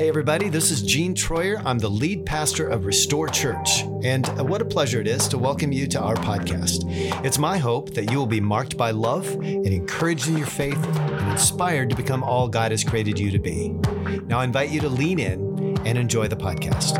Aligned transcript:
Hey, 0.00 0.08
everybody, 0.08 0.48
this 0.48 0.70
is 0.70 0.80
Gene 0.80 1.14
Troyer. 1.14 1.60
I'm 1.62 1.78
the 1.78 1.90
lead 1.90 2.24
pastor 2.24 2.66
of 2.66 2.86
Restore 2.86 3.28
Church. 3.28 3.82
And 4.02 4.26
what 4.48 4.62
a 4.62 4.64
pleasure 4.64 4.98
it 4.98 5.06
is 5.06 5.28
to 5.28 5.36
welcome 5.36 5.72
you 5.72 5.86
to 5.88 6.00
our 6.00 6.14
podcast. 6.14 6.84
It's 7.22 7.36
my 7.36 7.58
hope 7.58 7.92
that 7.92 8.10
you 8.10 8.16
will 8.16 8.26
be 8.26 8.40
marked 8.40 8.78
by 8.78 8.92
love 8.92 9.28
and 9.28 9.66
encouraged 9.66 10.26
in 10.26 10.38
your 10.38 10.46
faith 10.46 10.82
and 10.86 11.30
inspired 11.30 11.90
to 11.90 11.96
become 11.96 12.22
all 12.22 12.48
God 12.48 12.70
has 12.70 12.82
created 12.82 13.18
you 13.18 13.30
to 13.30 13.38
be. 13.38 13.76
Now, 14.24 14.38
I 14.38 14.44
invite 14.44 14.70
you 14.70 14.80
to 14.80 14.88
lean 14.88 15.18
in 15.18 15.76
and 15.86 15.98
enjoy 15.98 16.28
the 16.28 16.36
podcast. 16.36 16.96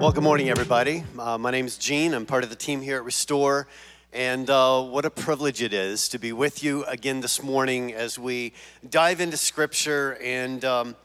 Well, 0.00 0.12
good 0.12 0.24
morning, 0.24 0.48
everybody. 0.48 1.04
Uh, 1.18 1.36
my 1.36 1.50
name 1.50 1.66
is 1.66 1.76
Gene. 1.76 2.14
I'm 2.14 2.24
part 2.24 2.42
of 2.42 2.48
the 2.48 2.56
team 2.56 2.80
here 2.80 2.96
at 2.96 3.04
Restore. 3.04 3.68
And 4.16 4.48
uh, 4.48 4.80
what 4.80 5.04
a 5.04 5.10
privilege 5.10 5.60
it 5.60 5.74
is 5.74 6.08
to 6.08 6.18
be 6.18 6.32
with 6.32 6.64
you 6.64 6.84
again 6.84 7.20
this 7.20 7.42
morning 7.42 7.92
as 7.92 8.18
we 8.18 8.54
dive 8.88 9.20
into 9.20 9.36
Scripture 9.36 10.16
and 10.22 10.64
um, 10.64 10.96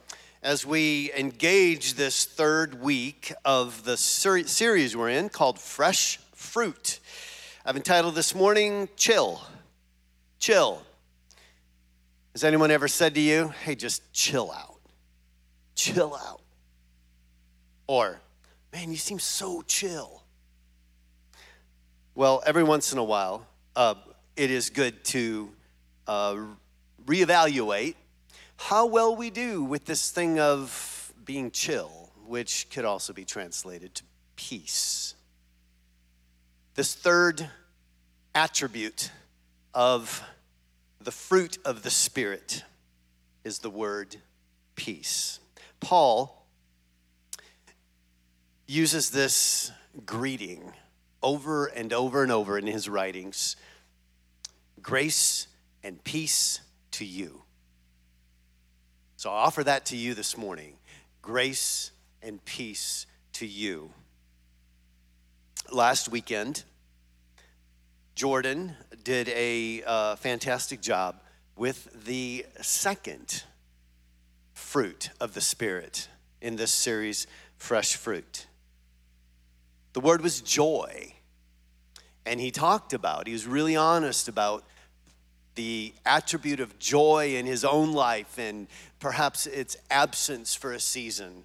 as 0.42 0.64
we 0.64 1.12
engage 1.12 1.92
this 1.92 2.24
third 2.24 2.80
week 2.80 3.30
of 3.44 3.84
the 3.84 3.98
ser- 3.98 4.46
series 4.46 4.96
we're 4.96 5.10
in 5.10 5.28
called 5.28 5.58
Fresh 5.58 6.20
Fruit. 6.34 7.00
I've 7.66 7.76
entitled 7.76 8.14
this 8.14 8.34
morning 8.34 8.88
Chill. 8.96 9.42
Chill. 10.38 10.82
Has 12.32 12.44
anyone 12.44 12.70
ever 12.70 12.88
said 12.88 13.14
to 13.16 13.20
you, 13.20 13.48
hey, 13.62 13.74
just 13.74 14.10
chill 14.14 14.50
out? 14.50 14.80
Chill 15.74 16.14
out. 16.14 16.40
Or, 17.86 18.22
man, 18.72 18.90
you 18.90 18.96
seem 18.96 19.18
so 19.18 19.60
chill. 19.60 20.21
Well, 22.14 22.42
every 22.44 22.62
once 22.62 22.92
in 22.92 22.98
a 22.98 23.04
while, 23.04 23.46
uh, 23.74 23.94
it 24.36 24.50
is 24.50 24.68
good 24.68 25.02
to 25.04 25.50
uh, 26.06 26.36
reevaluate 27.06 27.94
how 28.58 28.84
well 28.84 29.16
we 29.16 29.30
do 29.30 29.64
with 29.64 29.86
this 29.86 30.10
thing 30.10 30.38
of 30.38 31.10
being 31.24 31.50
chill, 31.50 32.10
which 32.26 32.68
could 32.68 32.84
also 32.84 33.14
be 33.14 33.24
translated 33.24 33.94
to 33.94 34.02
peace. 34.36 35.14
This 36.74 36.94
third 36.94 37.48
attribute 38.34 39.10
of 39.72 40.22
the 41.00 41.12
fruit 41.12 41.56
of 41.64 41.82
the 41.82 41.90
Spirit 41.90 42.62
is 43.42 43.60
the 43.60 43.70
word 43.70 44.16
peace. 44.76 45.40
Paul 45.80 46.44
uses 48.66 49.08
this 49.08 49.72
greeting 50.04 50.74
over 51.22 51.66
and 51.66 51.92
over 51.92 52.22
and 52.22 52.32
over 52.32 52.58
in 52.58 52.66
his 52.66 52.88
writings 52.88 53.56
grace 54.80 55.46
and 55.84 56.02
peace 56.02 56.60
to 56.90 57.04
you. 57.04 57.42
So 59.16 59.30
I 59.30 59.34
offer 59.34 59.62
that 59.64 59.86
to 59.86 59.96
you 59.96 60.14
this 60.14 60.36
morning 60.36 60.74
grace 61.20 61.92
and 62.22 62.44
peace 62.44 63.06
to 63.34 63.46
you. 63.46 63.90
Last 65.70 66.08
weekend, 66.08 66.64
Jordan 68.14 68.74
did 69.04 69.28
a 69.28 69.82
uh, 69.86 70.16
fantastic 70.16 70.80
job 70.80 71.20
with 71.56 72.04
the 72.04 72.44
second 72.60 73.44
fruit 74.52 75.10
of 75.20 75.34
the 75.34 75.40
Spirit 75.40 76.08
in 76.40 76.56
this 76.56 76.72
series, 76.72 77.26
Fresh 77.56 77.96
Fruit. 77.96 78.46
The 79.92 80.00
word 80.00 80.22
was 80.22 80.40
joy. 80.40 81.14
And 82.24 82.40
he 82.40 82.50
talked 82.50 82.92
about, 82.92 83.26
he 83.26 83.32
was 83.32 83.46
really 83.46 83.76
honest 83.76 84.28
about 84.28 84.64
the 85.54 85.92
attribute 86.06 86.60
of 86.60 86.78
joy 86.78 87.34
in 87.36 87.46
his 87.46 87.64
own 87.64 87.92
life 87.92 88.38
and 88.38 88.68
perhaps 89.00 89.46
its 89.46 89.76
absence 89.90 90.54
for 90.54 90.72
a 90.72 90.80
season. 90.80 91.44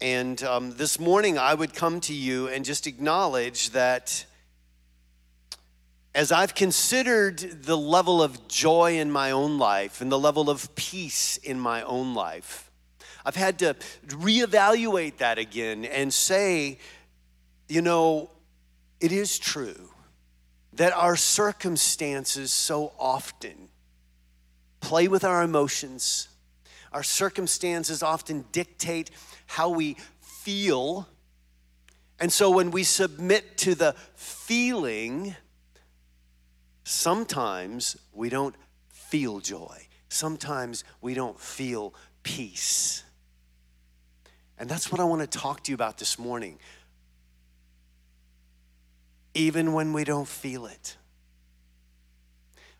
And 0.00 0.40
um, 0.44 0.76
this 0.76 1.00
morning, 1.00 1.38
I 1.38 1.54
would 1.54 1.74
come 1.74 2.00
to 2.02 2.14
you 2.14 2.46
and 2.48 2.64
just 2.64 2.86
acknowledge 2.86 3.70
that 3.70 4.24
as 6.14 6.30
I've 6.30 6.54
considered 6.54 7.38
the 7.38 7.76
level 7.76 8.22
of 8.22 8.46
joy 8.46 8.98
in 8.98 9.10
my 9.10 9.32
own 9.32 9.58
life 9.58 10.00
and 10.00 10.12
the 10.12 10.18
level 10.18 10.48
of 10.48 10.74
peace 10.76 11.36
in 11.38 11.58
my 11.58 11.82
own 11.82 12.14
life, 12.14 12.70
I've 13.24 13.36
had 13.36 13.58
to 13.58 13.74
reevaluate 14.06 15.18
that 15.18 15.38
again 15.38 15.84
and 15.84 16.14
say, 16.14 16.78
you 17.68 17.82
know, 17.82 18.30
it 19.00 19.12
is 19.12 19.38
true 19.38 19.90
that 20.72 20.92
our 20.92 21.16
circumstances 21.16 22.52
so 22.52 22.92
often 22.98 23.68
play 24.80 25.08
with 25.08 25.24
our 25.24 25.42
emotions. 25.42 26.28
Our 26.92 27.02
circumstances 27.02 28.02
often 28.02 28.44
dictate 28.52 29.10
how 29.46 29.70
we 29.70 29.96
feel. 30.20 31.08
And 32.20 32.32
so 32.32 32.50
when 32.50 32.70
we 32.70 32.84
submit 32.84 33.58
to 33.58 33.74
the 33.74 33.94
feeling, 34.14 35.36
sometimes 36.84 37.96
we 38.12 38.28
don't 38.28 38.54
feel 38.88 39.40
joy. 39.40 39.86
Sometimes 40.08 40.84
we 41.00 41.14
don't 41.14 41.38
feel 41.38 41.94
peace. 42.22 43.04
And 44.58 44.68
that's 44.68 44.90
what 44.90 45.00
I 45.00 45.04
want 45.04 45.20
to 45.20 45.38
talk 45.38 45.64
to 45.64 45.70
you 45.70 45.74
about 45.74 45.98
this 45.98 46.18
morning 46.18 46.58
even 49.38 49.72
when 49.72 49.92
we 49.92 50.04
don't 50.04 50.28
feel 50.28 50.66
it? 50.66 50.96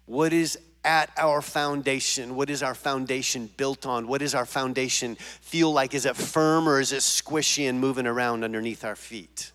What 0.07 0.33
is 0.33 0.59
at 0.85 1.11
our 1.17 1.41
foundation? 1.41 2.35
What 2.35 2.51
is 2.51 2.63
our 2.63 2.75
foundation 2.75 3.51
built 3.57 3.87
on? 3.87 4.09
What 4.09 4.21
does 4.21 4.35
our 4.35 4.47
foundation 4.47 5.17
feel 5.17 5.73
like? 5.73 5.95
Is 5.95 6.07
it 6.07 6.17
firm 6.17 6.69
or 6.69 6.81
is 6.81 6.93
it 6.93 7.01
squishy 7.01 7.69
and 7.69 7.79
moving 7.81 8.07
around 8.07 8.43
underneath 8.43 8.85
our 8.85 8.97
feet? 8.97 9.53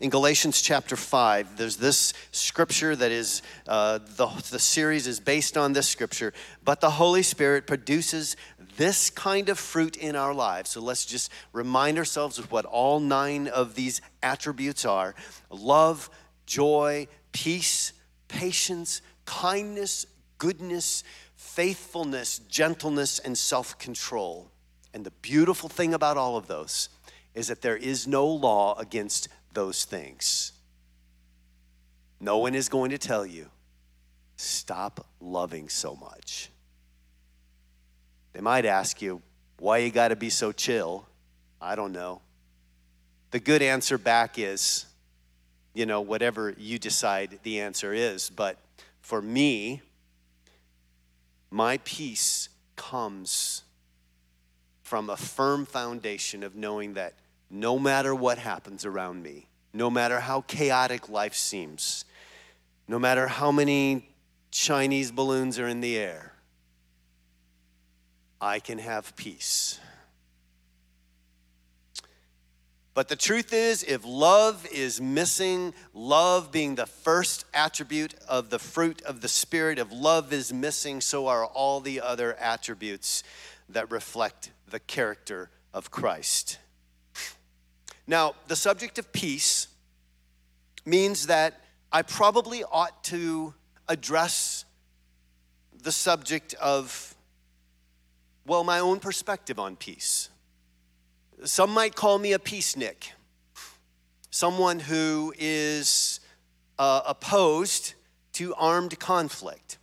In 0.00 0.10
Galatians 0.10 0.60
chapter 0.60 0.96
5, 0.96 1.56
there's 1.56 1.76
this 1.76 2.14
scripture 2.32 2.96
that 2.96 3.12
is, 3.12 3.42
uh, 3.68 3.98
the, 4.16 4.26
the 4.50 4.58
series 4.58 5.06
is 5.06 5.20
based 5.20 5.56
on 5.56 5.72
this 5.72 5.88
scripture. 5.88 6.32
But 6.64 6.80
the 6.80 6.90
Holy 6.90 7.22
Spirit 7.22 7.66
produces 7.66 8.36
this 8.76 9.08
kind 9.10 9.48
of 9.48 9.58
fruit 9.58 9.96
in 9.96 10.16
our 10.16 10.34
lives. 10.34 10.70
So 10.70 10.80
let's 10.80 11.06
just 11.06 11.30
remind 11.52 11.98
ourselves 11.98 12.38
of 12.38 12.50
what 12.50 12.64
all 12.64 12.98
nine 12.98 13.46
of 13.46 13.76
these 13.76 14.00
attributes 14.22 14.84
are 14.84 15.14
love, 15.48 16.10
joy, 16.44 17.06
peace, 17.32 17.92
patience, 18.26 19.00
kindness, 19.26 20.06
goodness, 20.38 21.04
faithfulness, 21.36 22.40
gentleness, 22.40 23.20
and 23.20 23.38
self 23.38 23.78
control. 23.78 24.50
And 24.92 25.04
the 25.04 25.12
beautiful 25.22 25.68
thing 25.68 25.94
about 25.94 26.16
all 26.16 26.36
of 26.36 26.48
those 26.48 26.88
is 27.34 27.48
that 27.48 27.62
there 27.62 27.76
is 27.76 28.06
no 28.06 28.26
law 28.26 28.76
against 28.78 29.28
those 29.54 29.84
things. 29.84 30.52
No 32.20 32.38
one 32.38 32.54
is 32.54 32.68
going 32.68 32.90
to 32.90 32.98
tell 32.98 33.24
you, 33.26 33.50
stop 34.36 35.06
loving 35.20 35.68
so 35.68 35.94
much. 35.94 36.50
They 38.32 38.40
might 38.40 38.64
ask 38.64 39.00
you, 39.00 39.22
why 39.58 39.78
you 39.78 39.90
got 39.90 40.08
to 40.08 40.16
be 40.16 40.30
so 40.30 40.52
chill? 40.52 41.06
I 41.60 41.74
don't 41.74 41.92
know. 41.92 42.20
The 43.30 43.40
good 43.40 43.62
answer 43.62 43.98
back 43.98 44.38
is, 44.38 44.86
you 45.72 45.86
know, 45.86 46.00
whatever 46.00 46.54
you 46.56 46.78
decide 46.78 47.38
the 47.42 47.60
answer 47.60 47.92
is. 47.92 48.30
But 48.30 48.58
for 49.00 49.22
me, 49.22 49.82
my 51.50 51.78
peace 51.84 52.48
comes 52.76 53.62
from 54.82 55.08
a 55.08 55.16
firm 55.16 55.64
foundation 55.66 56.42
of 56.42 56.54
knowing 56.54 56.94
that 56.94 57.14
no 57.54 57.78
matter 57.78 58.12
what 58.12 58.36
happens 58.36 58.84
around 58.84 59.22
me, 59.22 59.46
no 59.72 59.88
matter 59.88 60.18
how 60.18 60.40
chaotic 60.40 61.08
life 61.08 61.34
seems, 61.34 62.04
no 62.88 62.98
matter 62.98 63.28
how 63.28 63.52
many 63.52 64.08
Chinese 64.50 65.12
balloons 65.12 65.56
are 65.60 65.68
in 65.68 65.80
the 65.80 65.96
air, 65.96 66.32
I 68.40 68.58
can 68.58 68.78
have 68.78 69.14
peace. 69.14 69.78
But 72.92 73.08
the 73.08 73.16
truth 73.16 73.52
is, 73.52 73.84
if 73.84 74.04
love 74.04 74.66
is 74.72 75.00
missing, 75.00 75.74
love 75.92 76.50
being 76.50 76.74
the 76.74 76.86
first 76.86 77.44
attribute 77.54 78.14
of 78.28 78.50
the 78.50 78.58
fruit 78.58 79.00
of 79.02 79.20
the 79.20 79.28
Spirit, 79.28 79.78
if 79.78 79.88
love 79.92 80.32
is 80.32 80.52
missing, 80.52 81.00
so 81.00 81.28
are 81.28 81.46
all 81.46 81.80
the 81.80 82.00
other 82.00 82.34
attributes 82.34 83.22
that 83.68 83.92
reflect 83.92 84.50
the 84.68 84.80
character 84.80 85.50
of 85.72 85.92
Christ. 85.92 86.58
Now, 88.06 88.34
the 88.48 88.56
subject 88.56 88.98
of 88.98 89.12
peace 89.12 89.68
means 90.84 91.26
that 91.26 91.60
I 91.90 92.02
probably 92.02 92.64
ought 92.64 93.04
to 93.04 93.54
address 93.88 94.64
the 95.82 95.92
subject 95.92 96.54
of 96.54 97.14
well, 98.46 98.64
my 98.64 98.80
own 98.80 99.00
perspective 99.00 99.58
on 99.58 99.76
peace. 99.76 100.28
Some 101.44 101.70
might 101.70 101.94
call 101.94 102.18
me 102.18 102.34
a 102.34 102.38
peacenik, 102.38 103.12
someone 104.30 104.80
who 104.80 105.32
is 105.38 106.20
uh, 106.78 107.00
opposed 107.06 107.94
to 108.34 108.54
armed 108.54 108.98
conflict. 108.98 109.78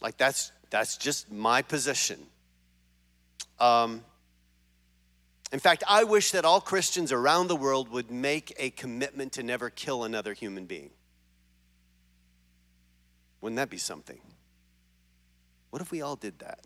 Like 0.00 0.16
that's 0.16 0.52
that's 0.70 0.96
just 0.96 1.30
my 1.32 1.62
position. 1.62 2.20
Um, 3.58 4.04
in 5.52 5.60
fact, 5.60 5.84
I 5.86 6.04
wish 6.04 6.32
that 6.32 6.44
all 6.44 6.60
Christians 6.60 7.12
around 7.12 7.46
the 7.48 7.56
world 7.56 7.88
would 7.90 8.10
make 8.10 8.52
a 8.58 8.70
commitment 8.70 9.32
to 9.32 9.42
never 9.42 9.70
kill 9.70 10.04
another 10.04 10.32
human 10.32 10.66
being. 10.66 10.90
Wouldn't 13.40 13.56
that 13.56 13.70
be 13.70 13.78
something? 13.78 14.20
What 15.70 15.80
if 15.80 15.92
we 15.92 16.02
all 16.02 16.16
did 16.16 16.40
that? 16.40 16.60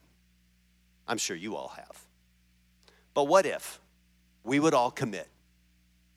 I'm 1.07 1.19
sure 1.19 1.37
you 1.37 1.57
all 1.57 1.69
have. 1.77 2.05
But 3.13 3.25
what 3.25 3.45
if 3.45 3.81
we 4.45 4.61
would 4.61 4.73
all 4.73 4.91
commit 4.91 5.29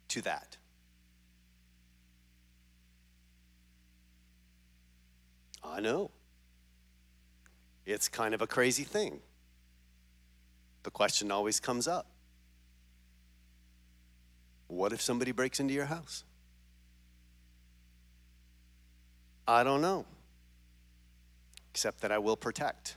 to 0.10 0.22
that? 0.22 0.58
I 5.64 5.82
know. 5.82 6.12
It's 7.86 8.08
kind 8.08 8.34
of 8.34 8.42
a 8.42 8.48
crazy 8.48 8.84
thing. 8.84 9.20
The 10.84 10.92
question 10.92 11.32
always 11.32 11.60
comes 11.60 11.88
up 11.88 12.13
What 14.68 14.94
if 14.94 15.02
somebody 15.02 15.32
breaks 15.32 15.60
into 15.60 15.74
your 15.74 15.86
house? 15.86 16.24
I 19.48 19.64
don't 19.64 19.82
know, 19.82 20.06
except 21.72 22.02
that 22.02 22.12
I 22.12 22.18
will 22.18 22.38
protect. 22.38 22.96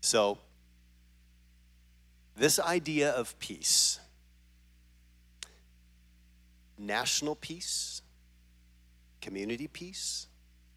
So, 0.00 0.38
this 2.36 2.60
idea 2.60 3.10
of 3.10 3.38
peace, 3.38 3.98
national 6.78 7.34
peace, 7.34 8.02
community 9.22 9.66
peace, 9.68 10.26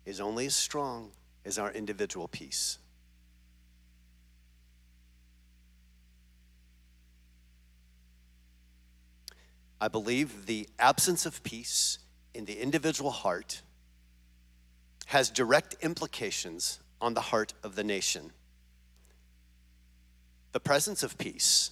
is 0.06 0.22
only 0.22 0.46
as 0.46 0.56
strong 0.56 1.12
as 1.46 1.60
our 1.60 1.72
individual 1.72 2.28
peace. 2.28 2.80
I 9.82 9.88
believe 9.88 10.46
the 10.46 10.68
absence 10.78 11.26
of 11.26 11.42
peace 11.44 12.00
in 12.34 12.46
the 12.46 12.62
individual 12.62 13.12
heart 13.12 13.62
has 15.08 15.30
direct 15.30 15.76
implications 15.82 16.80
on 17.02 17.14
the 17.14 17.22
heart 17.22 17.54
of 17.64 17.76
the 17.76 17.84
nation. 17.84 18.32
The 20.52 20.60
presence 20.60 21.04
of 21.04 21.18
peace. 21.18 21.72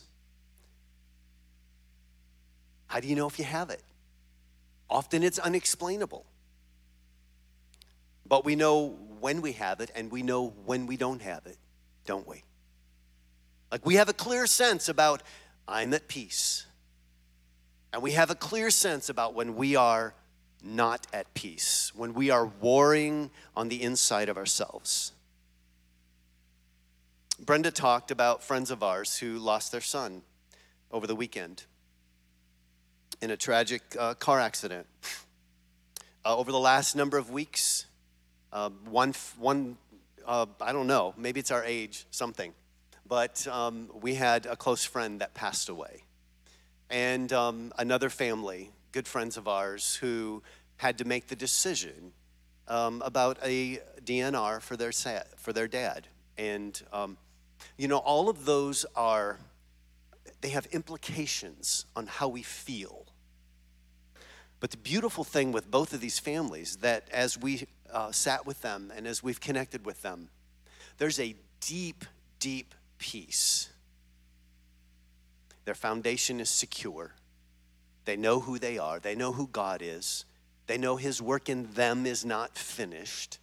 How 2.87 2.99
do 2.99 3.07
you 3.07 3.15
know 3.15 3.27
if 3.27 3.37
you 3.37 3.45
have 3.45 3.69
it? 3.69 3.83
Often 4.89 5.23
it's 5.23 5.39
unexplainable. 5.39 6.25
But 8.25 8.45
we 8.45 8.55
know 8.55 8.97
when 9.19 9.41
we 9.41 9.53
have 9.53 9.81
it 9.81 9.91
and 9.95 10.11
we 10.11 10.21
know 10.21 10.53
when 10.65 10.85
we 10.85 10.97
don't 10.97 11.21
have 11.21 11.45
it, 11.45 11.57
don't 12.05 12.27
we? 12.27 12.43
Like 13.71 13.85
we 13.85 13.95
have 13.95 14.09
a 14.09 14.13
clear 14.13 14.47
sense 14.47 14.87
about 14.87 15.23
I'm 15.67 15.93
at 15.93 16.07
peace. 16.07 16.66
And 17.93 18.01
we 18.01 18.11
have 18.11 18.29
a 18.29 18.35
clear 18.35 18.69
sense 18.69 19.09
about 19.09 19.33
when 19.33 19.55
we 19.55 19.75
are 19.75 20.13
not 20.63 21.07
at 21.13 21.33
peace, 21.33 21.91
when 21.95 22.13
we 22.13 22.29
are 22.29 22.45
warring 22.45 23.31
on 23.55 23.69
the 23.69 23.81
inside 23.81 24.29
of 24.29 24.37
ourselves. 24.37 25.13
Brenda 27.39 27.71
talked 27.71 28.11
about 28.11 28.43
friends 28.43 28.71
of 28.71 28.81
ours 28.81 29.17
who 29.17 29.37
lost 29.37 29.71
their 29.71 29.81
son 29.81 30.23
over 30.91 31.05
the 31.05 31.15
weekend 31.15 31.65
in 33.21 33.31
a 33.31 33.37
tragic 33.37 33.81
uh, 33.97 34.15
car 34.15 34.39
accident. 34.39 34.87
Uh, 36.25 36.35
over 36.35 36.51
the 36.51 36.59
last 36.59 36.95
number 36.95 37.17
of 37.17 37.29
weeks, 37.29 37.85
uh, 38.51 38.69
one, 38.89 39.13
one 39.37 39.77
uh, 40.25 40.45
I 40.59 40.73
don't 40.73 40.87
know, 40.87 41.13
maybe 41.17 41.39
it's 41.39 41.51
our 41.51 41.63
age, 41.63 42.05
something, 42.11 42.53
but 43.07 43.47
um, 43.47 43.89
we 44.01 44.15
had 44.15 44.45
a 44.45 44.55
close 44.55 44.83
friend 44.83 45.21
that 45.21 45.33
passed 45.33 45.69
away. 45.69 46.03
And 46.89 47.31
um, 47.33 47.73
another 47.77 48.09
family, 48.09 48.71
good 48.91 49.07
friends 49.07 49.37
of 49.37 49.47
ours, 49.47 49.95
who 49.95 50.41
had 50.77 50.97
to 50.99 51.05
make 51.05 51.27
the 51.27 51.35
decision 51.35 52.13
um, 52.67 53.01
about 53.05 53.37
a 53.43 53.79
DNR 54.03 54.61
for 54.61 54.77
their, 54.77 54.91
for 55.37 55.53
their 55.53 55.67
dad. 55.67 56.07
And, 56.37 56.81
um, 56.93 57.17
you 57.77 57.87
know, 57.87 57.97
all 57.97 58.29
of 58.29 58.45
those 58.45 58.85
are, 58.95 59.39
they 60.41 60.49
have 60.49 60.65
implications 60.67 61.85
on 61.95 62.07
how 62.07 62.27
we 62.27 62.43
feel. 62.43 63.05
But 64.59 64.71
the 64.71 64.77
beautiful 64.77 65.23
thing 65.23 65.51
with 65.51 65.69
both 65.69 65.93
of 65.93 66.01
these 66.01 66.19
families 66.19 66.77
that 66.77 67.07
as 67.11 67.37
we 67.37 67.67
uh, 67.91 68.11
sat 68.11 68.45
with 68.45 68.61
them 68.61 68.91
and 68.95 69.07
as 69.07 69.21
we've 69.21 69.39
connected 69.39 69.85
with 69.85 70.01
them, 70.01 70.29
there's 70.97 71.19
a 71.19 71.35
deep, 71.59 72.05
deep 72.39 72.73
peace. 72.97 73.69
Their 75.67 75.75
foundation 75.75 76.39
is 76.39 76.49
secure. 76.49 77.11
They 78.05 78.15
know 78.15 78.39
who 78.39 78.57
they 78.57 78.77
are, 78.77 79.01
they 79.01 79.15
know 79.15 79.33
who 79.33 79.47
God 79.47 79.81
is, 79.83 80.23
they 80.65 80.77
know 80.77 80.95
His 80.95 81.21
work 81.21 81.49
in 81.49 81.73
them 81.73 82.05
is 82.05 82.23
not 82.23 82.57
finished. 82.57 83.39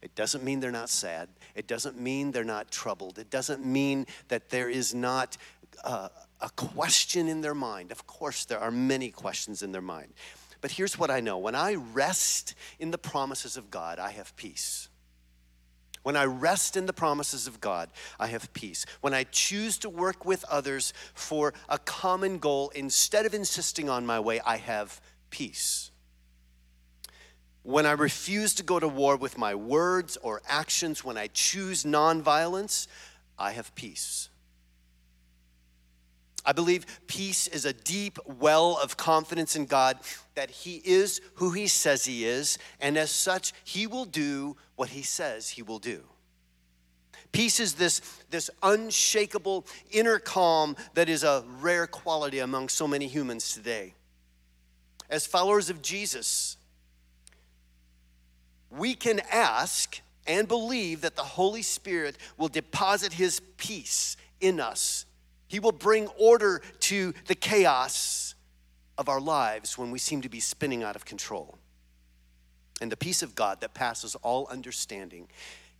It 0.00 0.14
doesn't 0.14 0.44
mean 0.44 0.60
they're 0.60 0.70
not 0.70 0.88
sad. 0.88 1.28
It 1.56 1.66
doesn't 1.66 1.98
mean 1.98 2.30
they're 2.30 2.44
not 2.44 2.70
troubled. 2.70 3.18
It 3.18 3.30
doesn't 3.30 3.66
mean 3.66 4.06
that 4.28 4.50
there 4.50 4.70
is 4.70 4.94
not 4.94 5.36
uh, 5.82 6.10
a 6.40 6.50
question 6.50 7.26
in 7.26 7.40
their 7.40 7.52
mind. 7.52 7.90
Of 7.90 8.06
course, 8.06 8.44
there 8.44 8.60
are 8.60 8.70
many 8.70 9.10
questions 9.10 9.64
in 9.64 9.72
their 9.72 9.82
mind. 9.82 10.12
But 10.60 10.70
here's 10.70 10.96
what 10.96 11.10
I 11.10 11.18
know 11.18 11.38
when 11.38 11.56
I 11.56 11.74
rest 11.74 12.54
in 12.78 12.92
the 12.92 12.96
promises 12.96 13.56
of 13.56 13.72
God, 13.72 13.98
I 13.98 14.12
have 14.12 14.36
peace. 14.36 14.88
When 16.02 16.16
I 16.16 16.24
rest 16.24 16.76
in 16.76 16.86
the 16.86 16.92
promises 16.92 17.46
of 17.46 17.60
God, 17.60 17.90
I 18.18 18.28
have 18.28 18.52
peace. 18.54 18.86
When 19.00 19.12
I 19.12 19.24
choose 19.24 19.76
to 19.78 19.90
work 19.90 20.24
with 20.24 20.44
others 20.44 20.94
for 21.14 21.52
a 21.68 21.78
common 21.78 22.38
goal 22.38 22.70
instead 22.74 23.26
of 23.26 23.34
insisting 23.34 23.90
on 23.90 24.06
my 24.06 24.18
way, 24.18 24.40
I 24.40 24.56
have 24.56 25.00
peace. 25.28 25.90
When 27.62 27.84
I 27.84 27.92
refuse 27.92 28.54
to 28.54 28.62
go 28.62 28.80
to 28.80 28.88
war 28.88 29.16
with 29.16 29.36
my 29.36 29.54
words 29.54 30.16
or 30.22 30.40
actions, 30.48 31.04
when 31.04 31.18
I 31.18 31.28
choose 31.28 31.84
nonviolence, 31.84 32.86
I 33.38 33.52
have 33.52 33.74
peace. 33.74 34.30
I 36.44 36.52
believe 36.52 36.86
peace 37.06 37.46
is 37.48 37.64
a 37.64 37.72
deep 37.72 38.18
well 38.26 38.78
of 38.82 38.96
confidence 38.96 39.56
in 39.56 39.66
God 39.66 39.98
that 40.34 40.50
He 40.50 40.80
is 40.84 41.20
who 41.34 41.50
He 41.50 41.66
says 41.66 42.04
He 42.04 42.24
is, 42.24 42.58
and 42.80 42.96
as 42.96 43.10
such, 43.10 43.52
He 43.64 43.86
will 43.86 44.06
do 44.06 44.56
what 44.76 44.90
He 44.90 45.02
says 45.02 45.50
He 45.50 45.62
will 45.62 45.78
do. 45.78 46.02
Peace 47.32 47.60
is 47.60 47.74
this, 47.74 48.00
this 48.30 48.50
unshakable 48.62 49.66
inner 49.90 50.18
calm 50.18 50.76
that 50.94 51.08
is 51.08 51.22
a 51.22 51.44
rare 51.60 51.86
quality 51.86 52.40
among 52.40 52.68
so 52.68 52.88
many 52.88 53.06
humans 53.06 53.54
today. 53.54 53.94
As 55.08 55.26
followers 55.26 55.70
of 55.70 55.82
Jesus, 55.82 56.56
we 58.70 58.94
can 58.94 59.20
ask 59.30 60.00
and 60.26 60.48
believe 60.48 61.02
that 61.02 61.16
the 61.16 61.22
Holy 61.22 61.62
Spirit 61.62 62.16
will 62.36 62.48
deposit 62.48 63.12
His 63.12 63.40
peace 63.58 64.16
in 64.40 64.58
us 64.58 65.04
he 65.50 65.58
will 65.58 65.72
bring 65.72 66.06
order 66.16 66.62
to 66.78 67.12
the 67.26 67.34
chaos 67.34 68.36
of 68.96 69.08
our 69.08 69.20
lives 69.20 69.76
when 69.76 69.90
we 69.90 69.98
seem 69.98 70.22
to 70.22 70.28
be 70.28 70.38
spinning 70.38 70.84
out 70.84 70.94
of 70.94 71.04
control. 71.04 71.58
And 72.80 72.90
the 72.90 72.96
peace 72.96 73.20
of 73.20 73.34
God 73.34 73.60
that 73.60 73.74
passes 73.74 74.14
all 74.22 74.46
understanding 74.46 75.26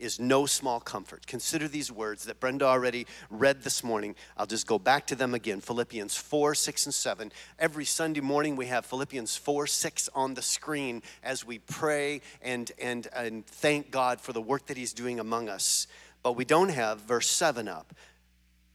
is 0.01 0.19
no 0.19 0.45
small 0.45 0.81
comfort. 0.81 1.25
Consider 1.29 1.69
these 1.69 1.93
words 1.93 2.25
that 2.25 2.41
Brenda 2.41 2.65
already 2.65 3.07
read 3.31 3.63
this 3.63 3.85
morning. 3.85 4.17
I'll 4.37 4.47
just 4.47 4.67
go 4.67 4.79
back 4.79 5.07
to 5.09 5.15
them 5.15 5.35
again 5.35 5.61
Philippians 5.61 6.17
4, 6.17 6.57
6, 6.57 6.87
and 6.87 6.95
7. 6.95 7.33
Every 7.57 7.85
Sunday 7.85 8.21
morning, 8.21 8.57
we 8.57 8.67
have 8.67 8.85
Philippians 8.87 9.37
4, 9.37 9.69
6 9.69 10.09
on 10.17 10.35
the 10.35 10.43
screen 10.43 11.03
as 11.23 11.47
we 11.47 11.61
pray 11.61 12.23
and, 12.43 12.73
and, 12.83 13.07
and 13.15 13.47
thank 13.47 13.93
God 13.93 14.21
for 14.21 14.33
the 14.33 14.43
work 14.43 14.67
that 14.67 14.77
He's 14.77 14.93
doing 14.93 15.21
among 15.21 15.49
us. 15.49 15.87
But 16.23 16.33
we 16.33 16.45
don't 16.45 16.71
have 16.71 17.03
verse 17.03 17.29
7 17.29 17.69
up. 17.69 17.95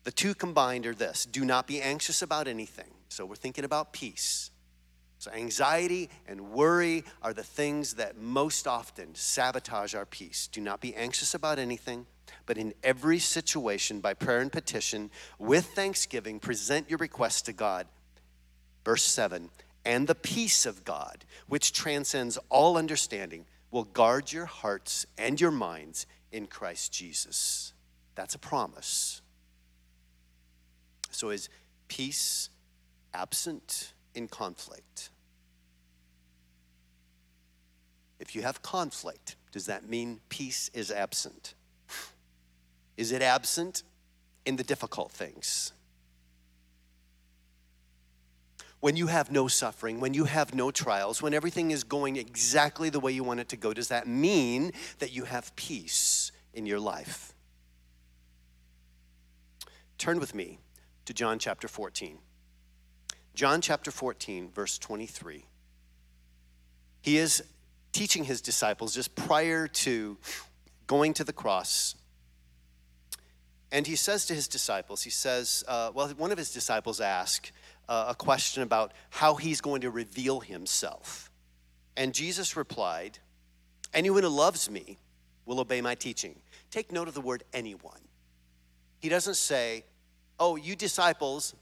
The 0.06 0.12
two 0.12 0.36
combined 0.36 0.86
are 0.86 0.96
this 0.96 1.26
do 1.26 1.44
not 1.44 1.68
be 1.68 1.82
anxious 1.82 2.22
about 2.22 2.48
anything. 2.48 2.92
So 3.10 3.26
we're 3.26 3.36
thinking 3.36 3.66
about 3.66 3.92
peace. 3.92 4.52
So, 5.18 5.32
anxiety 5.32 6.10
and 6.28 6.52
worry 6.52 7.04
are 7.24 7.34
the 7.34 7.44
things 7.44 7.96
that 7.96 8.18
most 8.18 8.68
often 8.68 9.16
sabotage 9.16 9.96
our 9.96 10.06
peace. 10.06 10.48
Do 10.48 10.62
not 10.62 10.82
be 10.82 10.94
anxious 10.94 11.34
about 11.34 11.58
anything, 11.58 12.06
but 12.46 12.58
in 12.58 12.74
every 12.84 13.18
situation, 13.18 14.02
by 14.02 14.14
prayer 14.14 14.42
and 14.42 14.52
petition, 14.52 15.10
with 15.40 15.66
thanksgiving, 15.68 16.40
present 16.40 16.90
your 16.90 17.00
requests 17.00 17.42
to 17.44 17.54
God. 17.54 17.88
Verse 18.84 19.04
7 19.04 19.50
And 19.86 20.06
the 20.06 20.14
peace 20.14 20.68
of 20.68 20.84
God, 20.84 21.26
which 21.48 21.74
transcends 21.74 22.38
all 22.50 22.78
understanding, 22.78 23.46
will 23.72 23.86
guard 23.86 24.32
your 24.32 24.46
hearts 24.46 25.08
and 25.18 25.42
your 25.42 25.52
minds 25.52 26.06
in 26.32 26.46
Christ 26.46 26.94
Jesus. 26.94 27.74
That's 28.14 28.36
a 28.36 28.40
promise. 28.40 29.22
So 31.16 31.30
is 31.30 31.48
peace 31.88 32.50
absent 33.14 33.94
in 34.14 34.28
conflict? 34.28 35.10
If 38.20 38.36
you 38.36 38.42
have 38.42 38.62
conflict, 38.62 39.38
does 39.54 39.68
that 39.68 39.88
mean 39.88 40.20
peace 40.28 40.70
is 40.74 40.92
absent? 40.92 41.54
Is 42.98 43.14
it 43.14 43.22
absent 43.22 43.84
in 44.46 44.58
the 44.58 44.64
difficult 44.64 45.12
things? 45.12 45.72
When 48.82 48.98
you 48.98 49.08
have 49.08 49.32
no 49.32 49.48
suffering, 49.48 50.02
when 50.02 50.14
you 50.14 50.26
have 50.26 50.54
no 50.54 50.70
trials, 50.70 51.22
when 51.22 51.34
everything 51.34 51.72
is 51.72 51.86
going 51.86 52.18
exactly 52.18 52.90
the 52.90 53.00
way 53.00 53.14
you 53.14 53.24
want 53.24 53.40
it 53.40 53.50
to 53.50 53.58
go, 53.58 53.74
does 53.74 53.88
that 53.88 54.06
mean 54.06 54.74
that 55.00 55.14
you 55.14 55.24
have 55.24 55.56
peace 55.56 56.34
in 56.54 56.66
your 56.66 56.80
life? 56.80 57.34
Turn 59.98 60.20
with 60.20 60.36
me 60.36 60.60
to 61.06 61.14
John 61.14 61.40
chapter 61.40 61.68
14. 61.68 62.18
John 63.34 63.62
chapter 63.62 63.92
14, 63.92 64.50
verse 64.52 64.78
23. 64.78 65.46
He 67.02 67.18
is 67.18 67.44
teaching 67.92 68.24
his 68.24 68.42
disciples 68.42 68.94
just 68.94 69.16
prior 69.16 69.68
to 69.68 70.18
going 70.88 71.14
to 71.14 71.24
the 71.24 71.34
cross. 71.34 71.96
And 73.72 73.86
he 73.86 73.96
says 73.96 74.26
to 74.28 74.34
his 74.34 74.48
disciples, 74.48 75.04
he 75.04 75.10
says, 75.10 75.64
uh, 75.68 75.92
well, 75.94 76.08
one 76.10 76.32
of 76.32 76.38
his 76.38 76.52
disciples 76.52 77.02
asked 77.02 77.52
uh, 77.88 78.06
a 78.10 78.16
question 78.16 78.64
about 78.64 78.94
how 79.10 79.36
he's 79.36 79.62
going 79.62 79.82
to 79.82 79.92
reveal 79.92 80.40
himself. 80.40 81.30
And 81.98 82.14
Jesus 82.14 82.56
replied, 82.56 83.20
Anyone 83.94 84.24
who 84.24 84.30
loves 84.30 84.70
me 84.70 84.98
will 85.46 85.60
obey 85.60 85.80
my 85.82 85.96
teaching. 85.96 86.42
Take 86.70 86.92
note 86.92 87.08
of 87.08 87.14
the 87.14 87.22
word 87.22 87.44
anyone. 87.54 88.02
He 89.00 89.08
doesn't 89.08 89.36
say, 89.36 89.86
Oh, 90.40 90.56
you 90.56 90.76
disciples, 90.76 91.56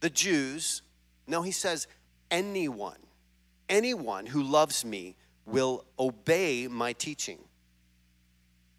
the 0.00 0.10
Jews. 0.10 0.82
No, 1.26 1.42
he 1.42 1.52
says, 1.52 1.86
Anyone, 2.30 2.98
anyone 3.68 4.26
who 4.26 4.42
loves 4.42 4.84
me 4.84 5.16
will 5.46 5.84
obey 5.98 6.68
my 6.68 6.92
teaching. 6.92 7.38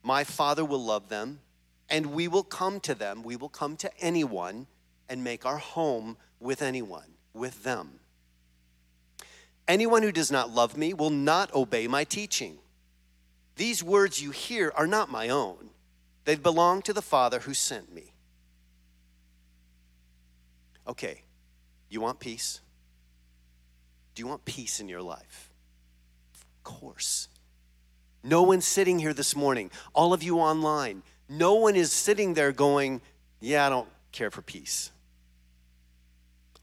My 0.04 0.24
Father 0.24 0.64
will 0.64 0.84
love 0.84 1.10
them, 1.10 1.40
and 1.90 2.08
we 2.08 2.28
will 2.28 2.44
come 2.44 2.80
to 2.82 2.96
them. 2.96 3.24
We 3.24 3.36
will 3.36 3.50
come 3.50 3.76
to 3.78 3.92
anyone 4.00 4.68
and 5.10 5.24
make 5.24 5.46
our 5.46 5.58
home 5.58 6.18
with 6.40 6.62
anyone, 6.62 7.14
with 7.34 7.64
them. 7.64 8.00
Anyone 9.68 10.04
who 10.04 10.12
does 10.12 10.32
not 10.32 10.50
love 10.50 10.78
me 10.78 10.94
will 10.94 11.10
not 11.10 11.54
obey 11.54 11.88
my 11.88 12.04
teaching. 12.04 12.58
These 13.56 13.84
words 13.84 14.22
you 14.22 14.32
hear 14.32 14.72
are 14.76 14.88
not 14.88 15.12
my 15.12 15.30
own, 15.30 15.70
they 16.26 16.36
belong 16.36 16.82
to 16.84 16.94
the 16.94 17.02
Father 17.02 17.40
who 17.40 17.54
sent 17.54 17.94
me. 17.94 18.11
Okay, 20.92 21.22
you 21.88 22.02
want 22.02 22.20
peace? 22.20 22.60
Do 24.14 24.22
you 24.22 24.28
want 24.28 24.44
peace 24.44 24.82
in 24.82 24.90
your 24.90 25.02
life? 25.02 25.50
Of 26.34 26.64
course. 26.64 27.30
No 28.26 28.44
one's 28.44 28.68
sitting 28.68 29.00
here 29.00 29.14
this 29.14 29.34
morning, 29.34 29.72
all 29.94 30.12
of 30.12 30.22
you 30.22 30.40
online, 30.40 31.02
no 31.30 31.56
one 31.56 31.78
is 31.78 31.94
sitting 31.94 32.34
there 32.34 32.52
going, 32.52 33.00
Yeah, 33.40 33.66
I 33.66 33.70
don't 33.70 33.88
care 34.12 34.30
for 34.30 34.42
peace. 34.42 34.92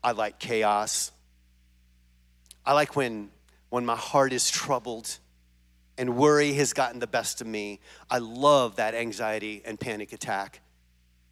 I 0.04 0.12
like 0.12 0.38
chaos. 0.38 1.11
I 2.66 2.75
like 2.75 2.94
when, 2.94 3.30
when 3.70 3.87
my 3.87 3.97
heart 3.97 4.35
is 4.35 4.50
troubled 4.50 5.18
and 5.97 6.16
worry 6.16 6.52
has 6.52 6.75
gotten 6.75 7.00
the 7.00 7.06
best 7.06 7.40
of 7.40 7.47
me. 7.47 7.80
I 8.11 8.18
love 8.18 8.76
that 8.76 8.94
anxiety 8.94 9.62
and 9.64 9.80
panic 9.80 10.12
attack. 10.12 10.61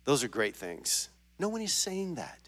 Those 0.05 0.25
are 0.25 0.29
great 0.29 0.57
things. 0.57 1.11
No 1.39 1.51
one 1.51 1.61
is 1.61 1.75
saying 1.75 2.15
that. 2.15 2.46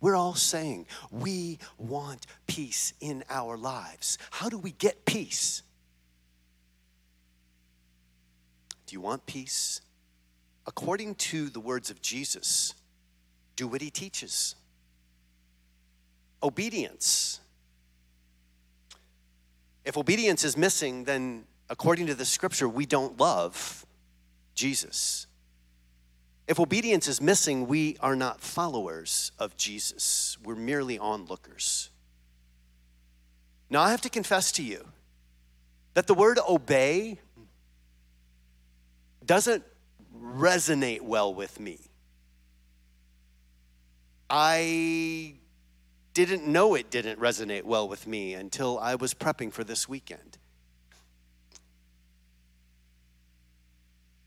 We're 0.00 0.16
all 0.16 0.34
saying 0.34 0.86
we 1.10 1.58
want 1.78 2.26
peace 2.46 2.92
in 3.00 3.24
our 3.30 3.56
lives. 3.56 4.18
How 4.30 4.48
do 4.48 4.58
we 4.58 4.72
get 4.72 5.04
peace? 5.04 5.62
Do 8.86 8.92
you 8.92 9.00
want 9.00 9.26
peace? 9.26 9.80
According 10.66 11.14
to 11.16 11.48
the 11.48 11.60
words 11.60 11.90
of 11.90 12.00
Jesus, 12.02 12.74
do 13.56 13.66
what 13.66 13.80
he 13.80 13.90
teaches. 13.90 14.54
Obedience. 16.42 17.40
If 19.84 19.96
obedience 19.96 20.44
is 20.44 20.56
missing, 20.56 21.04
then 21.04 21.44
according 21.70 22.06
to 22.08 22.14
the 22.14 22.24
scripture, 22.24 22.68
we 22.68 22.86
don't 22.86 23.18
love 23.18 23.86
Jesus. 24.54 25.25
If 26.46 26.60
obedience 26.60 27.08
is 27.08 27.20
missing, 27.20 27.66
we 27.66 27.96
are 28.00 28.14
not 28.14 28.40
followers 28.40 29.32
of 29.38 29.56
Jesus. 29.56 30.38
We're 30.44 30.54
merely 30.54 30.98
onlookers. 30.98 31.90
Now, 33.68 33.82
I 33.82 33.90
have 33.90 34.00
to 34.02 34.10
confess 34.10 34.52
to 34.52 34.62
you 34.62 34.86
that 35.94 36.06
the 36.06 36.14
word 36.14 36.38
obey 36.48 37.18
doesn't 39.24 39.64
resonate 40.16 41.00
well 41.00 41.34
with 41.34 41.58
me. 41.58 41.80
I 44.30 45.34
didn't 46.14 46.46
know 46.46 46.74
it 46.74 46.90
didn't 46.90 47.20
resonate 47.20 47.64
well 47.64 47.88
with 47.88 48.06
me 48.06 48.34
until 48.34 48.78
I 48.78 48.94
was 48.94 49.14
prepping 49.14 49.52
for 49.52 49.64
this 49.64 49.88
weekend. 49.88 50.38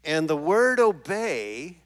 And 0.03 0.29
the 0.29 0.37
word 0.37 0.79
obey, 0.79 1.77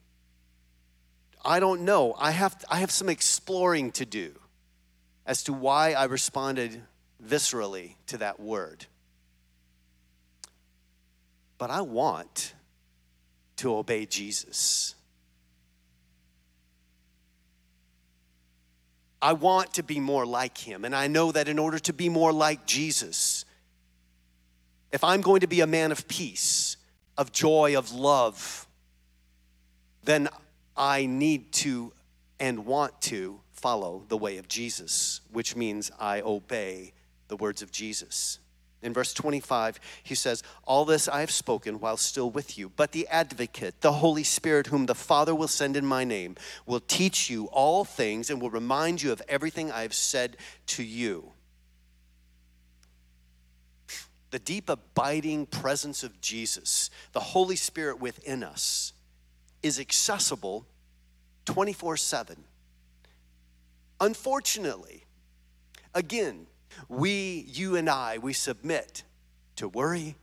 I 1.46 1.60
don't 1.60 1.82
know. 1.82 2.16
I 2.18 2.32
have, 2.32 2.64
I 2.70 2.78
have 2.78 2.92
some 2.92 3.10
exploring 3.10 3.92
to 3.94 4.06
do 4.06 4.34
as 5.26 5.44
to 5.44 5.54
why 5.54 5.94
I 5.94 6.06
responded 6.06 6.82
viscerally 7.26 7.96
to 8.08 8.18
that 8.20 8.40
word. 8.40 8.86
But 11.58 11.70
I 11.70 11.82
want 11.82 12.54
to 13.58 13.76
obey 13.76 14.06
Jesus. 14.06 14.96
I 19.22 19.34
want 19.34 19.76
to 19.76 19.84
be 19.84 20.02
more 20.02 20.26
like 20.26 20.58
him. 20.58 20.84
And 20.84 20.94
I 20.94 21.08
know 21.08 21.32
that 21.32 21.48
in 21.48 21.58
order 21.58 21.80
to 21.80 21.94
be 21.94 22.10
more 22.10 22.34
like 22.34 22.66
Jesus, 22.66 23.46
if 24.92 25.04
I'm 25.04 25.22
going 25.22 25.40
to 25.40 25.48
be 25.48 25.62
a 25.62 25.68
man 25.68 25.94
of 25.94 26.08
peace, 26.10 26.76
of 27.18 27.32
joy, 27.32 27.78
of 27.78 27.94
love, 27.94 28.68
then 30.04 30.28
I 30.76 31.06
need 31.06 31.52
to 31.54 31.94
and 32.40 32.66
want 32.66 33.00
to 33.02 33.40
follow 33.52 34.04
the 34.10 34.18
way 34.18 34.38
of 34.38 34.48
Jesus, 34.48 35.22
which 35.32 35.56
means 35.56 35.92
I 36.00 36.22
obey 36.22 36.94
the 37.28 37.38
words 37.38 37.62
of 37.62 37.72
Jesus. 37.72 38.40
In 38.82 38.92
verse 38.92 39.14
25, 39.14 39.80
he 40.04 40.14
says, 40.14 40.44
All 40.66 40.84
this 40.84 41.08
I 41.08 41.22
have 41.22 41.32
spoken 41.32 41.80
while 41.80 41.96
still 41.96 42.30
with 42.30 42.58
you, 42.58 42.70
but 42.70 42.92
the 42.92 43.08
advocate, 43.08 43.80
the 43.80 43.94
Holy 43.94 44.26
Spirit, 44.26 44.68
whom 44.68 44.86
the 44.86 44.94
Father 44.94 45.34
will 45.34 45.48
send 45.48 45.78
in 45.78 45.86
my 45.86 46.04
name, 46.04 46.36
will 46.66 46.82
teach 46.82 47.30
you 47.30 47.46
all 47.46 47.86
things 47.86 48.30
and 48.30 48.42
will 48.42 48.50
remind 48.50 49.02
you 49.02 49.14
of 49.14 49.22
everything 49.30 49.72
I 49.72 49.84
have 49.84 49.94
said 49.94 50.36
to 50.68 50.84
you. 50.84 51.32
The 54.32 54.40
deep, 54.40 54.68
abiding 54.68 55.46
presence 55.46 56.04
of 56.04 56.20
Jesus, 56.20 56.90
the 57.14 57.20
Holy 57.22 57.56
Spirit 57.56 58.02
within 58.02 58.44
us, 58.44 58.92
is 59.64 59.80
accessible 59.80 60.68
24 61.46 61.98
7. 61.98 62.44
Unfortunately, 64.00 65.06
again, 65.96 66.46
we, 66.90 67.46
you 67.48 67.76
and 67.76 67.90
I, 67.90 68.18
we 68.18 68.34
submit 68.34 69.04
to 69.56 69.68
worry, 69.68 70.16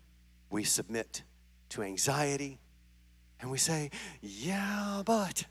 we 0.50 0.64
submit 0.64 1.22
to 1.70 1.82
anxiety, 1.82 2.58
and 3.40 3.50
we 3.50 3.58
say, 3.58 3.90
yeah, 4.20 5.02
but. 5.04 5.44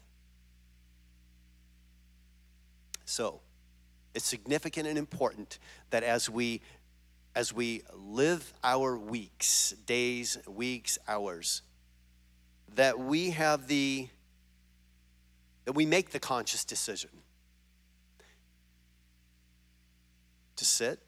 So, 3.05 3.41
it's 4.13 4.25
significant 4.25 4.87
and 4.87 4.97
important 4.97 5.59
that 5.89 6.03
as 6.03 6.29
we 6.29 6.61
as 7.35 7.53
we 7.53 7.83
live 7.93 8.53
our 8.63 8.97
weeks, 8.97 9.73
days, 9.85 10.37
weeks, 10.47 10.97
hours, 11.07 11.61
that 12.79 12.97
we 12.97 13.31
have 13.31 13.67
the 13.67 14.07
that 15.65 15.73
we 15.73 15.85
make 15.85 16.11
the 16.11 16.19
conscious 16.19 16.63
decision 16.63 17.09
to 20.55 20.63
sit, 20.63 20.99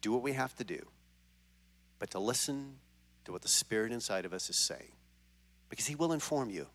do 0.00 0.12
what 0.12 0.22
we 0.22 0.32
have 0.32 0.54
to 0.54 0.62
do, 0.62 0.86
but 1.98 2.08
to 2.08 2.20
listen 2.20 2.76
to 3.24 3.32
what 3.32 3.42
the 3.42 3.48
Spirit 3.48 3.90
inside 3.90 4.24
of 4.24 4.32
us 4.32 4.48
is 4.48 4.54
saying, 4.54 4.92
because 5.68 5.86
He 5.86 5.96
will 5.96 6.12
inform 6.12 6.48
you. 6.48 6.68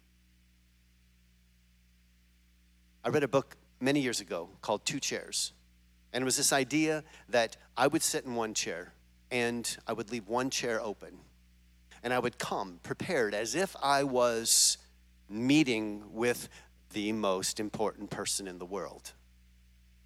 I 3.02 3.08
read 3.08 3.24
a 3.24 3.30
book 3.30 3.56
many 3.80 4.02
years 4.02 4.20
ago 4.20 4.50
called 4.62 4.86
Two 4.86 5.00
Chairs, 5.00 5.54
and 6.12 6.22
it 6.22 6.26
was 6.26 6.36
this 6.36 6.52
idea 6.52 7.06
that 7.30 7.56
I 7.78 7.88
would 7.88 8.02
sit 8.02 8.26
in 8.26 8.36
one 8.36 8.54
chair 8.54 8.92
and 9.32 9.78
I 9.88 9.94
would 9.94 10.12
leave 10.12 10.28
one 10.28 10.50
chair 10.50 10.82
open, 10.82 11.20
and 12.08 12.14
I 12.14 12.20
would 12.20 12.38
come 12.38 12.80
prepared 12.84 13.34
as 13.34 13.54
if 13.54 13.76
I 13.84 14.04
was 14.06 14.78
meeting 15.30 16.06
with 16.14 16.48
the 16.94 17.12
most 17.12 17.60
important 17.60 18.10
person 18.10 18.48
in 18.48 18.60
the 18.60 18.66
world. 18.66 19.12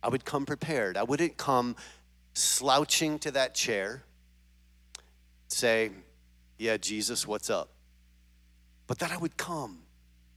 I 0.01 0.09
would 0.09 0.25
come 0.25 0.47
prepared. 0.47 0.97
I 0.97 1.03
wouldn't 1.03 1.37
come 1.37 1.75
slouching 2.33 3.19
to 3.19 3.29
that 3.29 3.53
chair, 3.53 4.01
say, 5.47 5.91
Yeah, 6.57 6.77
Jesus, 6.77 7.27
what's 7.27 7.51
up? 7.51 7.69
But 8.87 8.97
that 8.97 9.11
I 9.11 9.17
would 9.17 9.37
come 9.37 9.83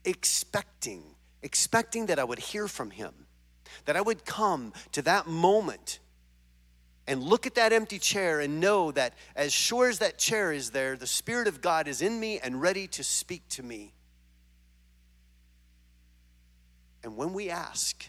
expecting, 0.04 1.02
expecting 1.42 2.04
that 2.06 2.18
I 2.18 2.24
would 2.24 2.40
hear 2.40 2.68
from 2.68 2.90
him, 2.90 3.14
that 3.86 3.96
I 3.96 4.02
would 4.02 4.26
come 4.26 4.74
to 4.92 5.00
that 5.00 5.26
moment 5.26 5.98
and 7.06 7.22
look 7.22 7.46
at 7.46 7.54
that 7.56 7.72
empty 7.72 7.98
chair 7.98 8.40
and 8.40 8.60
know 8.60 8.90
that 8.92 9.14
as 9.36 9.52
sure 9.52 9.88
as 9.88 9.98
that 9.98 10.18
chair 10.18 10.52
is 10.52 10.70
there, 10.70 10.96
the 10.96 11.06
Spirit 11.06 11.48
of 11.48 11.60
God 11.60 11.86
is 11.86 12.00
in 12.00 12.18
me 12.18 12.38
and 12.38 12.60
ready 12.60 12.86
to 12.88 13.04
speak 13.04 13.46
to 13.50 13.62
me. 13.62 13.92
And 17.02 17.16
when 17.16 17.34
we 17.34 17.50
ask, 17.50 18.08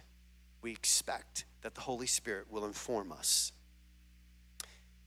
we 0.62 0.72
expect 0.72 1.46
that 1.62 1.76
the 1.76 1.82
Holy 1.82 2.08
Spirit 2.08 2.50
will 2.50 2.66
inform 2.66 3.12
us. 3.12 3.52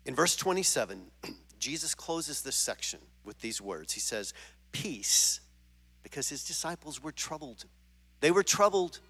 In 0.04 0.14
verse 0.14 0.37
27, 0.37 1.11
Jesus 1.59 1.95
closes 1.95 2.42
this 2.42 2.57
section 2.57 3.00
with 3.25 3.40
these 3.40 3.61
words. 3.61 3.95
He 3.95 4.00
says, 4.00 4.35
Peace, 4.73 5.40
because 6.02 6.28
his 6.28 6.45
disciples 6.45 7.02
were 7.02 7.12
troubled. 7.12 7.64
They 8.21 8.30
were 8.30 8.42
troubled 8.42 9.00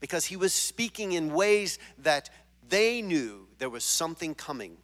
because 0.00 0.26
he 0.26 0.36
was 0.36 0.52
speaking 0.52 1.12
in 1.12 1.32
ways 1.32 1.78
that 1.98 2.30
they 2.70 3.02
knew 3.02 3.48
there 3.58 3.68
was 3.68 3.84
something 3.84 4.34
coming. 4.34 4.78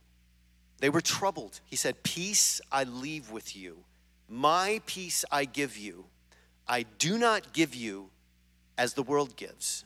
They 0.79 0.91
were 0.91 1.01
troubled. 1.01 1.61
He 1.65 1.77
said, 1.77 2.03
Peace 2.03 2.61
I 2.71 2.85
leave 2.85 3.31
with 3.31 3.57
you, 3.57 3.85
my 4.29 4.83
peace 4.87 5.25
I 5.31 5.47
give 5.47 5.79
you. 5.79 6.07
I 6.69 6.85
do 6.99 7.17
not 7.17 7.53
give 7.53 7.75
you 7.75 8.11
as 8.77 8.95
the 8.95 9.03
world 9.03 9.37
gives. 9.37 9.85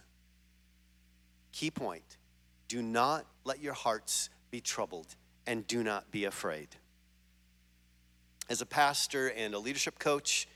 Key 1.52 1.71
point 1.71 2.16
do 2.69 2.83
not 2.83 3.26
let 3.45 3.61
your 3.61 3.75
hearts 3.75 4.30
be 4.50 4.61
troubled 4.61 5.14
and 5.47 5.66
do 5.66 5.83
not 5.83 6.11
be 6.11 6.25
afraid. 6.25 6.69
As 8.49 8.61
a 8.61 8.66
pastor 8.66 9.28
and 9.28 9.54
a 9.54 9.59
leadership 9.59 9.99
coach, 9.99 10.49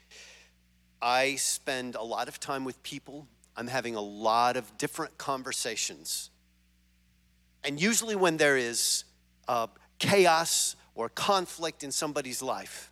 I 1.02 1.34
spend 1.34 1.94
a 1.94 2.02
lot 2.02 2.28
of 2.28 2.40
time 2.40 2.64
with 2.64 2.82
people. 2.82 3.26
I'm 3.56 3.66
having 3.66 3.94
a 3.94 4.00
lot 4.00 4.56
of 4.56 4.78
different 4.78 5.18
conversations 5.18 6.30
and 7.64 7.80
usually, 7.80 8.14
when 8.14 8.36
there 8.36 8.56
is 8.56 9.04
uh, 9.48 9.66
chaos 9.98 10.76
or 10.94 11.08
conflict 11.08 11.82
in 11.82 11.90
somebody's 11.90 12.42
life, 12.42 12.90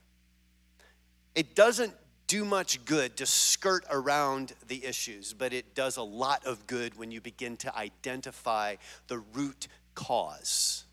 it 1.35 1.55
doesn't 1.55 1.93
do 2.27 2.45
much 2.45 2.83
good 2.87 3.17
to 3.19 3.27
skirt 3.27 3.85
around 3.91 4.55
the 4.67 4.85
issues, 4.87 5.35
but 5.35 5.53
it 5.53 5.75
does 5.75 5.99
a 5.99 6.03
lot 6.03 6.45
of 6.47 6.67
good 6.67 6.97
when 6.97 7.11
you 7.11 7.21
begin 7.21 7.57
to 7.59 7.77
identify 7.77 8.77
the 9.09 9.19
root 9.19 9.69
cause 9.95 10.85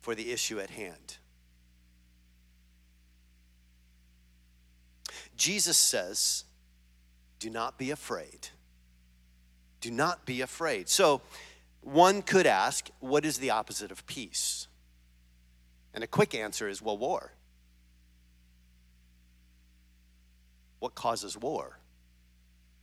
for 0.00 0.16
the 0.16 0.32
issue 0.32 0.58
at 0.58 0.70
hand. 0.70 1.18
Jesus 5.36 5.76
says, 5.76 6.44
Do 7.38 7.48
not 7.48 7.78
be 7.78 7.92
afraid. 7.92 8.48
Do 9.80 9.92
not 9.92 10.26
be 10.26 10.40
afraid. 10.40 10.88
So, 10.88 11.22
one 11.82 12.22
could 12.22 12.46
ask, 12.46 12.90
what 13.00 13.24
is 13.24 13.38
the 13.38 13.50
opposite 13.50 13.90
of 13.90 14.06
peace? 14.06 14.68
And 15.94 16.04
a 16.04 16.06
quick 16.06 16.34
answer 16.34 16.68
is, 16.68 16.82
well, 16.82 16.98
war. 16.98 17.32
What 20.78 20.94
causes 20.94 21.36
war? 21.36 21.78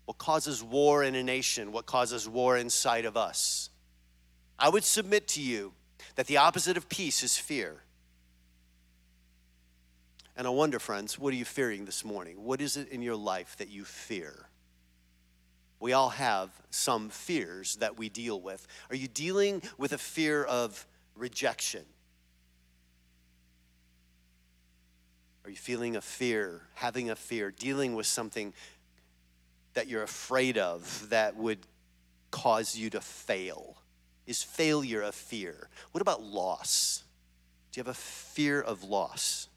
What 0.06 0.18
causes 0.18 0.64
war 0.64 1.04
in 1.04 1.16
a 1.16 1.24
nation? 1.24 1.72
What 1.72 1.86
causes 1.86 2.28
war 2.28 2.58
inside 2.58 3.06
of 3.06 3.16
us? 3.16 3.70
I 4.58 4.70
would 4.70 4.84
submit 4.84 5.28
to 5.30 5.42
you 5.42 5.74
that 6.16 6.28
the 6.28 6.38
opposite 6.38 6.78
of 6.78 6.90
peace 6.90 7.24
is 7.24 7.38
fear. 7.38 7.82
And 10.38 10.46
I 10.46 10.50
wonder, 10.50 10.80
friends, 10.80 11.18
what 11.18 11.34
are 11.34 11.38
you 11.38 11.46
fearing 11.46 11.86
this 11.86 12.04
morning? 12.04 12.44
What 12.44 12.62
is 12.62 12.76
it 12.76 12.90
in 12.90 13.02
your 13.02 13.16
life 13.16 13.56
that 13.58 13.70
you 13.70 13.86
fear? 13.86 14.45
We 15.86 15.94
all 15.94 16.10
have 16.10 16.50
some 16.72 17.10
fears 17.10 17.76
that 17.76 17.96
we 17.96 18.10
deal 18.10 18.42
with. 18.42 18.66
Are 18.90 18.96
you 18.96 19.08
dealing 19.08 19.62
with 19.78 19.94
a 19.94 20.00
fear 20.00 20.44
of 20.44 20.84
rejection? 21.16 21.86
Are 25.44 25.52
you 25.52 25.56
feeling 25.56 25.96
a 25.96 26.02
fear, 26.02 26.64
having 26.74 27.12
a 27.12 27.16
fear, 27.16 27.52
dealing 27.52 27.94
with 27.94 28.08
something 28.08 28.56
that 29.76 29.86
you're 29.86 30.02
afraid 30.02 30.58
of 30.58 31.10
that 31.12 31.36
would 31.36 31.60
cause 32.32 32.76
you 32.76 32.90
to 32.90 33.00
fail? 33.00 33.78
Is 34.26 34.42
failure 34.42 35.04
a 35.04 35.12
fear? 35.12 35.70
What 35.92 36.02
about 36.02 36.24
loss? 36.24 37.04
Do 37.72 37.80
you 37.80 37.84
have 37.84 37.96
a 37.96 38.00
fear 38.00 38.60
of 38.60 38.84
loss? 38.84 39.50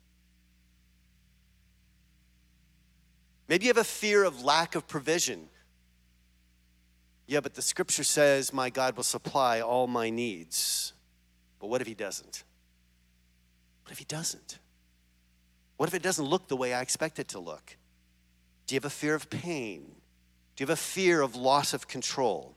Maybe 3.49 3.65
you 3.65 3.71
have 3.71 3.79
a 3.79 3.83
fear 3.83 4.25
of 4.25 4.45
lack 4.45 4.75
of 4.75 4.87
provision. 4.87 5.49
Yeah, 7.29 7.41
but 7.41 7.55
the 7.55 7.63
scripture 7.63 8.05
says, 8.05 8.55
My 8.55 8.71
God 8.71 8.97
will 8.97 9.05
supply 9.05 9.61
all 9.61 9.87
my 9.87 10.09
needs. 10.09 10.95
But 11.61 11.69
what 11.69 11.83
if 11.83 11.87
He 11.87 11.95
doesn't? 11.95 12.43
What 13.85 13.93
if 13.93 13.99
He 13.99 14.07
doesn't? 14.07 14.59
What 15.77 15.89
if 15.91 15.95
it 15.95 16.03
doesn't 16.03 16.25
look 16.25 16.49
the 16.49 16.57
way 16.57 16.73
I 16.73 16.81
expect 16.81 17.19
it 17.19 17.29
to 17.29 17.39
look? 17.39 17.77
Do 18.67 18.75
you 18.75 18.79
have 18.79 18.87
a 18.87 18.91
fear 18.91 19.15
of 19.15 19.29
pain? 19.29 19.83
Do 20.57 20.63
you 20.63 20.67
have 20.67 20.71
a 20.71 20.77
fear 20.77 21.21
of 21.21 21.37
loss 21.37 21.75
of 21.75 21.87
control? 21.87 22.57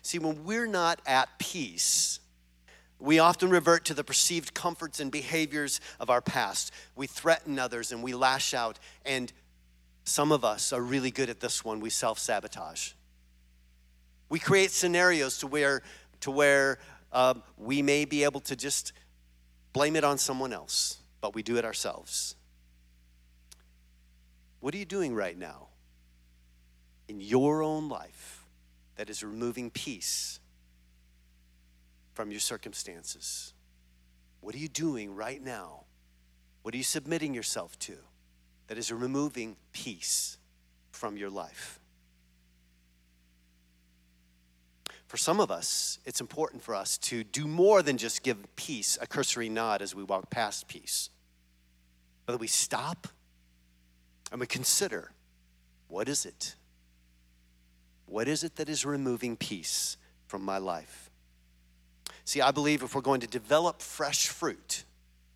See, 0.00 0.20
when 0.20 0.44
we're 0.44 0.68
not 0.68 1.00
at 1.06 1.28
peace, 1.38 2.20
we 3.00 3.18
often 3.18 3.50
revert 3.50 3.84
to 3.86 3.94
the 3.94 4.04
perceived 4.04 4.54
comforts 4.54 5.00
and 5.00 5.10
behaviors 5.10 5.80
of 5.98 6.10
our 6.10 6.20
past. 6.20 6.72
We 6.94 7.08
threaten 7.08 7.58
others 7.58 7.90
and 7.90 8.02
we 8.02 8.14
lash 8.14 8.54
out, 8.54 8.78
and 9.04 9.32
some 10.04 10.32
of 10.32 10.44
us 10.44 10.72
are 10.72 10.82
really 10.82 11.10
good 11.10 11.30
at 11.30 11.40
this 11.40 11.64
one. 11.64 11.80
We 11.80 11.90
self 11.90 12.18
sabotage. 12.18 12.92
We 14.28 14.38
create 14.38 14.70
scenarios 14.70 15.38
to 15.38 15.46
where, 15.46 15.82
to 16.20 16.30
where 16.30 16.78
um, 17.12 17.42
we 17.56 17.82
may 17.82 18.04
be 18.04 18.24
able 18.24 18.40
to 18.42 18.56
just 18.56 18.92
blame 19.72 19.96
it 19.96 20.04
on 20.04 20.18
someone 20.18 20.52
else, 20.52 20.98
but 21.20 21.34
we 21.34 21.42
do 21.42 21.56
it 21.56 21.64
ourselves. 21.64 22.36
What 24.60 24.74
are 24.74 24.78
you 24.78 24.84
doing 24.84 25.14
right 25.14 25.36
now 25.36 25.68
in 27.08 27.20
your 27.20 27.62
own 27.62 27.88
life 27.88 28.46
that 28.96 29.10
is 29.10 29.24
removing 29.24 29.70
peace 29.70 30.38
from 32.14 32.30
your 32.30 32.40
circumstances? 32.40 33.52
What 34.40 34.54
are 34.54 34.58
you 34.58 34.68
doing 34.68 35.14
right 35.14 35.42
now? 35.42 35.84
What 36.62 36.74
are 36.74 36.76
you 36.76 36.84
submitting 36.84 37.34
yourself 37.34 37.78
to? 37.80 37.96
That 38.70 38.78
is 38.78 38.92
removing 38.92 39.56
peace 39.72 40.38
from 40.92 41.16
your 41.16 41.28
life. 41.28 41.80
For 45.08 45.16
some 45.16 45.40
of 45.40 45.50
us, 45.50 45.98
it's 46.04 46.20
important 46.20 46.62
for 46.62 46.76
us 46.76 46.96
to 46.98 47.24
do 47.24 47.48
more 47.48 47.82
than 47.82 47.98
just 47.98 48.22
give 48.22 48.38
peace 48.54 48.96
a 49.02 49.08
cursory 49.08 49.48
nod 49.48 49.82
as 49.82 49.92
we 49.92 50.04
walk 50.04 50.30
past 50.30 50.68
peace. 50.68 51.10
But 52.26 52.38
we 52.38 52.46
stop 52.46 53.08
and 54.30 54.40
we 54.40 54.46
consider 54.46 55.10
what 55.88 56.08
is 56.08 56.24
it? 56.24 56.54
What 58.06 58.28
is 58.28 58.44
it 58.44 58.54
that 58.54 58.68
is 58.68 58.86
removing 58.86 59.36
peace 59.36 59.96
from 60.28 60.44
my 60.44 60.58
life? 60.58 61.10
See, 62.24 62.40
I 62.40 62.52
believe 62.52 62.84
if 62.84 62.94
we're 62.94 63.00
going 63.00 63.22
to 63.22 63.26
develop 63.26 63.82
fresh 63.82 64.28
fruit, 64.28 64.84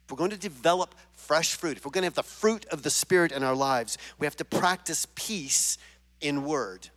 if 0.04 0.12
we're 0.12 0.18
going 0.18 0.30
to 0.30 0.38
develop 0.38 0.94
fresh 1.24 1.54
fruit, 1.54 1.76
if 1.76 1.84
we're 1.84 1.90
going 1.90 2.02
to 2.02 2.06
have 2.06 2.14
the 2.14 2.22
fruit 2.22 2.66
of 2.66 2.82
the 2.82 2.90
Spirit 2.90 3.32
in 3.32 3.42
our 3.42 3.54
lives, 3.54 3.98
we 4.18 4.26
have 4.26 4.36
to 4.36 4.44
practice 4.44 5.06
peace 5.14 5.78
in 6.20 6.44
word. 6.44 6.90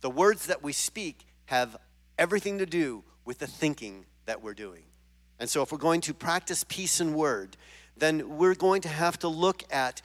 The 0.00 0.10
words 0.10 0.46
that 0.46 0.62
we 0.62 0.72
speak 0.72 1.26
have 1.46 1.76
everything 2.18 2.58
to 2.58 2.66
do 2.66 3.04
with 3.24 3.38
the 3.38 3.46
thinking 3.46 4.06
that 4.26 4.42
we're 4.42 4.54
doing. 4.54 4.84
And 5.38 5.48
so, 5.48 5.62
if 5.62 5.70
we're 5.70 5.78
going 5.78 6.00
to 6.02 6.14
practice 6.14 6.64
peace 6.64 7.00
in 7.00 7.14
word, 7.14 7.56
then 7.96 8.38
we're 8.38 8.54
going 8.54 8.82
to 8.82 8.88
have 8.88 9.18
to 9.20 9.28
look 9.28 9.62
at 9.70 10.02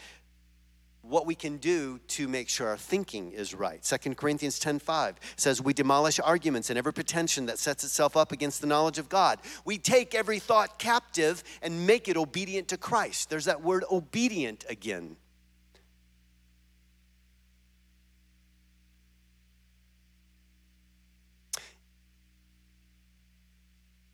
what 1.03 1.25
we 1.25 1.35
can 1.35 1.57
do 1.57 1.99
to 2.07 2.27
make 2.29 2.47
sure 2.47 2.69
our 2.69 2.77
thinking 2.77 3.33
is 3.33 3.53
right. 3.53 3.83
2 3.83 4.15
Corinthians 4.15 4.57
10:5 4.57 5.15
says 5.35 5.61
we 5.61 5.73
demolish 5.73 6.19
arguments 6.19 6.69
and 6.69 6.79
every 6.79 6.93
pretension 6.93 7.45
that 7.47 7.59
sets 7.59 7.83
itself 7.83 8.15
up 8.15 8.31
against 8.31 8.61
the 8.61 8.67
knowledge 8.67 8.97
of 8.97 9.09
God. 9.09 9.39
We 9.65 9.77
take 9.77 10.15
every 10.15 10.39
thought 10.39 10.79
captive 10.79 11.43
and 11.61 11.85
make 11.85 12.07
it 12.07 12.15
obedient 12.15 12.69
to 12.69 12.77
Christ. 12.77 13.29
There's 13.29 13.45
that 13.45 13.61
word 13.61 13.83
obedient 13.91 14.65
again. 14.69 15.17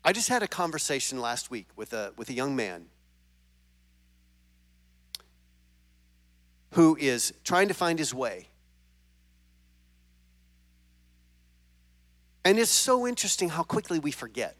I 0.04 0.12
just 0.12 0.28
had 0.28 0.42
a 0.42 0.48
conversation 0.48 1.20
last 1.20 1.50
week 1.52 1.68
with 1.76 1.92
a, 1.92 2.12
with 2.16 2.30
a 2.30 2.32
young 2.32 2.56
man 2.56 2.86
who 6.72 6.96
is 6.96 7.34
trying 7.44 7.68
to 7.68 7.74
find 7.74 7.98
his 7.98 8.14
way. 8.14 8.46
And 12.44 12.58
it's 12.58 12.70
so 12.70 13.06
interesting 13.06 13.50
how 13.50 13.62
quickly 13.62 13.98
we 13.98 14.10
forget 14.10 14.56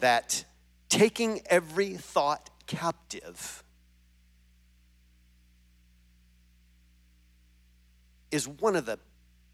that 0.00 0.44
taking 0.88 1.42
every 1.46 1.94
thought 1.94 2.50
captive 2.66 3.62
is 8.30 8.48
one 8.48 8.74
of 8.74 8.84
the 8.84 8.98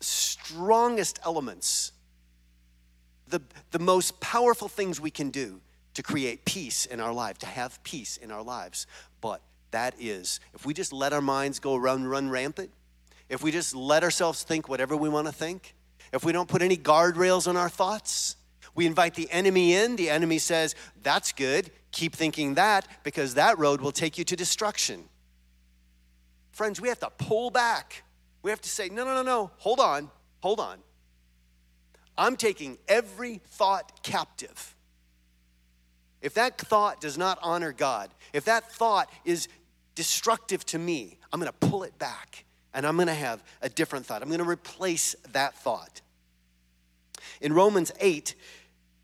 strongest 0.01 1.19
elements, 1.25 1.93
the, 3.29 3.43
the 3.73 3.79
most 3.79 4.19
powerful 4.21 4.69
things 4.69 4.99
we 4.99 5.11
can 5.11 5.31
do 5.31 5.61
to 5.93 6.03
create 6.03 6.45
peace 6.47 6.87
in 6.87 6.99
our 6.99 7.13
life, 7.13 7.37
to 7.39 7.47
have 7.47 7.83
peace 7.83 8.17
in 8.17 8.31
our 8.31 8.43
lives. 8.43 8.87
But 9.21 9.43
that 9.71 9.95
is, 9.99 10.41
if 10.55 10.67
we 10.67 10.75
just 10.75 10.93
let 10.93 11.13
our 11.13 11.21
minds 11.21 11.59
go 11.59 11.77
run, 11.77 12.05
run 12.07 12.29
rampant, 12.29 12.71
if 13.29 13.43
we 13.43 13.53
just 13.53 13.75
let 13.75 14.03
ourselves 14.03 14.43
think 14.43 14.69
whatever 14.69 14.97
we 14.97 15.09
want 15.09 15.27
to 15.27 15.33
think, 15.33 15.75
if 16.13 16.25
we 16.25 16.33
don't 16.33 16.49
put 16.49 16.63
any 16.63 16.77
guardrails 16.77 17.47
on 17.47 17.57
our 17.57 17.69
thoughts, 17.69 18.37
we 18.75 18.87
invite 18.87 19.15
the 19.15 19.31
enemy 19.31 19.75
in. 19.75 19.97
The 19.97 20.11
enemy 20.11 20.39
says, 20.39 20.75
That's 21.03 21.33
good. 21.33 21.71
Keep 21.93 22.15
thinking 22.15 22.55
that 22.55 22.87
because 23.03 23.35
that 23.35 23.59
road 23.59 23.81
will 23.81 23.93
take 23.93 24.19
you 24.19 24.25
to 24.25 24.37
destruction. 24.37 25.05
Friends, 26.53 26.81
we 26.81 26.89
have 26.89 27.01
to 27.01 27.11
pull 27.11 27.51
back. 27.51 28.03
We 28.43 28.51
have 28.51 28.61
to 28.61 28.69
say, 28.69 28.89
No, 28.89 29.05
no, 29.05 29.15
no, 29.15 29.23
no. 29.23 29.51
Hold 29.59 29.81
on. 29.81 30.11
Hold 30.41 30.61
on. 30.61 30.79
I'm 32.17 32.37
taking 32.37 32.79
every 32.89 33.41
thought 33.47 34.03
captive. 34.03 34.75
If 36.21 36.35
that 36.35 36.59
thought 36.59 37.01
does 37.01 37.17
not 37.17 37.39
honor 37.43 37.73
God, 37.73 38.11
if 38.33 38.45
that 38.45 38.71
thought 38.71 39.11
is 39.25 39.49
destructive 40.01 40.65
to 40.65 40.79
me, 40.79 41.19
I'm 41.31 41.41
going 41.41 41.53
to 41.53 41.69
pull 41.69 41.83
it 41.83 41.99
back 41.99 42.47
and 42.73 42.87
I'm 42.87 42.97
going 42.97 43.09
to 43.09 43.13
have 43.13 43.43
a 43.61 43.69
different 43.69 44.07
thought. 44.07 44.23
I'm 44.23 44.29
going 44.29 44.43
to 44.43 44.49
replace 44.49 45.15
that 45.33 45.55
thought. 45.57 46.01
In 47.43 47.53
Romans 47.53 47.93
8, 48.01 48.35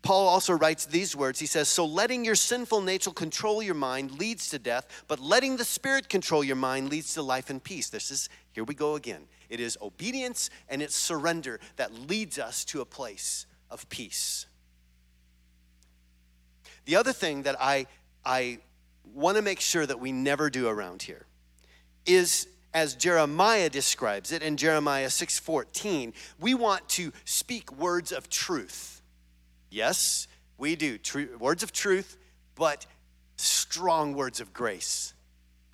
Paul 0.01 0.27
also 0.27 0.53
writes 0.53 0.87
these 0.87 1.15
words. 1.15 1.39
He 1.39 1.45
says, 1.45 1.67
So 1.67 1.85
letting 1.85 2.25
your 2.25 2.33
sinful 2.33 2.81
nature 2.81 3.11
control 3.11 3.61
your 3.61 3.75
mind 3.75 4.17
leads 4.17 4.49
to 4.49 4.57
death, 4.57 4.87
but 5.07 5.19
letting 5.19 5.57
the 5.57 5.65
Spirit 5.65 6.09
control 6.09 6.43
your 6.43 6.55
mind 6.55 6.89
leads 6.89 7.13
to 7.13 7.21
life 7.21 7.51
and 7.51 7.63
peace. 7.63 7.91
This 7.91 8.09
is, 8.09 8.27
here 8.53 8.63
we 8.63 8.73
go 8.73 8.95
again. 8.95 9.27
It 9.51 9.59
is 9.59 9.77
obedience 9.83 10.49
and 10.67 10.81
it's 10.81 10.95
surrender 10.95 11.59
that 11.75 11.93
leads 11.93 12.39
us 12.39 12.65
to 12.65 12.81
a 12.81 12.85
place 12.85 13.45
of 13.69 13.87
peace. 13.89 14.47
The 16.85 16.95
other 16.95 17.13
thing 17.13 17.43
that 17.43 17.55
I, 17.61 17.85
I 18.25 18.57
want 19.13 19.37
to 19.37 19.41
make 19.41 19.59
sure 19.59 19.85
that 19.85 19.99
we 19.99 20.11
never 20.11 20.49
do 20.49 20.67
around 20.67 21.03
here 21.03 21.25
is 22.05 22.47
as 22.73 22.95
Jeremiah 22.95 23.69
describes 23.69 24.31
it 24.31 24.43
in 24.43 24.57
Jeremiah 24.57 25.09
6:14, 25.09 26.13
we 26.39 26.53
want 26.53 26.87
to 26.89 27.11
speak 27.25 27.71
words 27.71 28.11
of 28.11 28.29
truth. 28.29 29.01
Yes, 29.69 30.27
we 30.57 30.75
do 30.75 30.99
words 31.39 31.63
of 31.63 31.71
truth, 31.71 32.17
but 32.55 32.85
strong 33.35 34.13
words 34.13 34.39
of 34.39 34.53
grace. 34.53 35.13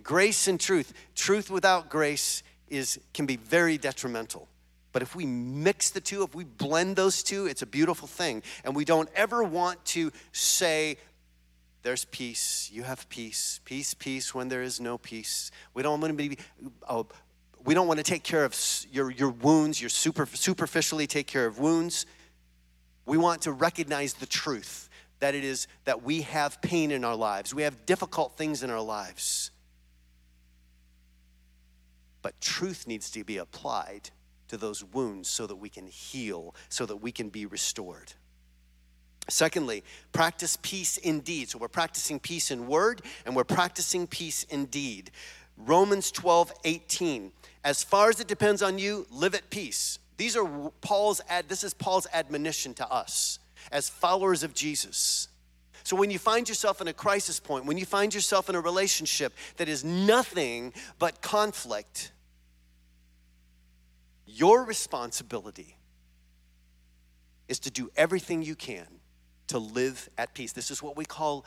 Grace 0.02 0.48
and 0.48 0.60
truth. 0.60 0.94
Truth 1.16 1.50
without 1.50 1.90
grace 1.90 2.44
is 2.68 3.00
can 3.14 3.26
be 3.26 3.38
very 3.38 3.78
detrimental. 3.78 4.48
But 4.92 5.02
if 5.02 5.16
we 5.16 5.26
mix 5.26 5.90
the 5.90 6.02
two, 6.02 6.24
if 6.24 6.36
we 6.36 6.44
blend 6.44 6.96
those 6.96 7.24
two, 7.24 7.48
it's 7.48 7.64
a 7.64 7.66
beautiful 7.66 8.08
thing. 8.08 8.44
And 8.64 8.76
we 8.76 8.86
don't 8.86 9.10
ever 9.16 9.44
want 9.44 9.84
to 9.86 10.12
say 10.32 10.98
there's 11.84 12.06
peace. 12.06 12.70
You 12.74 12.84
have 12.84 13.08
peace. 13.10 13.60
Peace, 13.66 13.94
peace 13.94 14.34
when 14.34 14.48
there 14.48 14.64
is 14.64 14.80
no 14.80 14.98
peace. 14.98 15.52
We 15.74 15.84
don't 15.84 16.00
want 16.00 16.18
to 16.18 16.30
be, 16.30 16.38
uh, 16.88 17.04
we 17.64 17.74
don't 17.74 17.88
want 17.88 17.98
to 17.98 18.04
take 18.04 18.24
care 18.24 18.46
of 18.46 18.56
your, 18.92 19.12
your 19.12 19.30
wounds, 19.30 19.82
your 19.82 19.90
super, 19.90 20.26
superficially 20.26 21.08
take 21.08 21.28
care 21.28 21.46
of 21.46 21.60
wounds. 21.60 22.06
We 23.06 23.18
want 23.18 23.42
to 23.44 23.52
recognize 23.52 24.14
the 24.14 24.26
truth 24.26 24.90
that 25.20 25.36
it 25.36 25.44
is 25.44 25.68
that 25.84 26.04
we 26.04 26.22
have 26.22 26.62
pain 26.62 26.92
in 26.92 27.04
our 27.04 27.16
lives. 27.16 27.54
We 27.54 27.64
have 27.64 27.86
difficult 27.86 28.38
things 28.38 28.64
in 28.64 28.70
our 28.70 28.82
lives. 28.82 29.52
But 32.22 32.40
truth 32.40 32.88
needs 32.88 33.12
to 33.12 33.26
be 33.26 33.38
applied 33.38 34.10
to 34.48 34.58
those 34.58 34.84
wounds 34.84 35.28
so 35.28 35.48
that 35.48 35.58
we 35.58 35.68
can 35.68 35.88
heal, 35.88 36.56
so 36.70 36.86
that 36.86 36.98
we 36.98 37.12
can 37.12 37.30
be 37.30 37.46
restored. 37.46 38.14
Secondly, 39.30 39.84
practice 40.12 40.58
peace 40.62 40.98
in 40.98 41.22
deed. 41.22 41.50
So 41.50 41.58
we're 41.58 41.70
practicing 41.70 42.20
peace 42.20 42.52
in 42.52 42.68
word 42.68 43.02
and 43.26 43.36
we're 43.36 43.44
practicing 43.46 44.06
peace 44.06 44.44
in 44.44 44.66
deed. 44.66 45.12
Romans 45.58 46.12
12, 46.12 46.54
18. 46.66 47.32
As 47.64 47.84
far 47.84 48.10
as 48.10 48.20
it 48.20 48.28
depends 48.28 48.62
on 48.62 48.78
you, 48.78 49.08
live 49.10 49.34
at 49.34 49.50
peace. 49.50 50.00
These 50.18 50.36
are 50.36 50.72
Paul's 50.82 51.22
ad, 51.30 51.48
this 51.48 51.64
is 51.64 51.74
Paul's 51.74 52.08
admonition 52.14 52.74
to 52.76 52.90
us 52.92 53.40
as 53.72 53.90
followers 53.90 54.44
of 54.44 54.54
Jesus. 54.54 55.30
So 55.84 55.96
when 55.96 56.12
you 56.12 56.20
find 56.20 56.48
yourself 56.48 56.82
in 56.82 56.88
a 56.88 56.94
crisis 56.94 57.40
point, 57.40 57.66
when 57.66 57.78
you 57.78 57.86
find 57.86 58.14
yourself 58.14 58.50
in 58.50 58.56
a 58.56 58.62
relationship 58.62 59.34
that 59.58 59.68
is 59.68 59.84
nothing 59.84 60.74
but 61.00 61.22
conflict, 61.22 62.12
your 64.26 64.64
responsibility 64.64 65.78
is 67.48 67.60
to 67.60 67.72
do 67.72 67.90
everything 67.96 68.42
you 68.42 68.56
can 68.56 68.88
to 69.54 69.60
live 69.60 70.10
at 70.18 70.34
peace. 70.34 70.52
This 70.52 70.72
is 70.72 70.82
what 70.82 70.98
we 70.98 71.06
call 71.06 71.46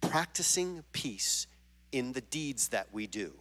practicing 0.00 0.84
peace 0.92 1.48
in 1.90 2.12
the 2.12 2.20
deeds 2.20 2.68
that 2.68 2.86
we 2.92 3.08
do. 3.08 3.32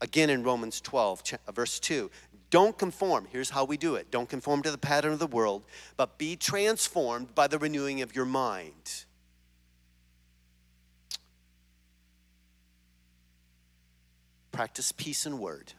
Again, 0.00 0.30
in 0.30 0.42
Romans 0.42 0.80
12, 0.80 1.22
uh, 1.46 1.52
verse 1.52 1.78
2, 1.78 2.10
don't 2.50 2.76
conform. 2.76 3.28
Here's 3.30 3.50
how 3.50 3.64
we 3.64 3.76
do 3.76 3.94
it 3.94 4.10
don't 4.10 4.28
conform 4.28 4.62
to 4.62 4.72
the 4.72 4.78
pattern 4.78 5.12
of 5.12 5.20
the 5.20 5.28
world, 5.28 5.64
but 5.96 6.18
be 6.18 6.34
transformed 6.34 7.36
by 7.36 7.46
the 7.46 7.56
renewing 7.56 8.02
of 8.02 8.16
your 8.16 8.24
mind. 8.24 9.04
Practice 14.50 14.90
peace 14.90 15.24
in 15.24 15.38
word 15.38 15.72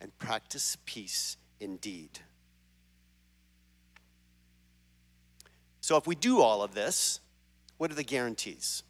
and 0.00 0.18
practice 0.18 0.78
peace 0.86 1.36
in 1.60 1.76
deed. 1.76 2.20
So, 5.90 5.96
if 5.96 6.06
we 6.06 6.14
do 6.14 6.40
all 6.40 6.62
of 6.62 6.72
this, 6.72 7.18
what 7.76 7.90
are 7.90 7.96
the 7.96 8.04
guarantees? 8.04 8.84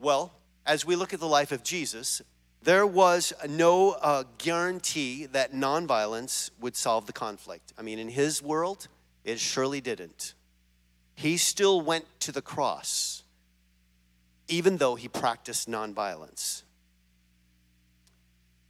Well, 0.00 0.32
as 0.66 0.84
we 0.84 0.96
look 0.96 1.14
at 1.14 1.20
the 1.20 1.28
life 1.28 1.52
of 1.52 1.62
Jesus, 1.62 2.20
there 2.64 2.84
was 2.84 3.32
no 3.48 3.92
uh, 3.92 4.24
guarantee 4.38 5.26
that 5.26 5.52
nonviolence 5.52 6.50
would 6.60 6.74
solve 6.74 7.06
the 7.06 7.12
conflict. 7.12 7.74
I 7.78 7.82
mean, 7.82 8.00
in 8.00 8.08
his 8.08 8.42
world, 8.42 8.88
it 9.22 9.38
surely 9.38 9.80
didn't. 9.80 10.34
He 11.14 11.36
still 11.36 11.80
went 11.80 12.06
to 12.22 12.32
the 12.32 12.42
cross, 12.42 13.22
even 14.48 14.78
though 14.78 14.96
he 14.96 15.06
practiced 15.06 15.70
nonviolence. 15.70 16.64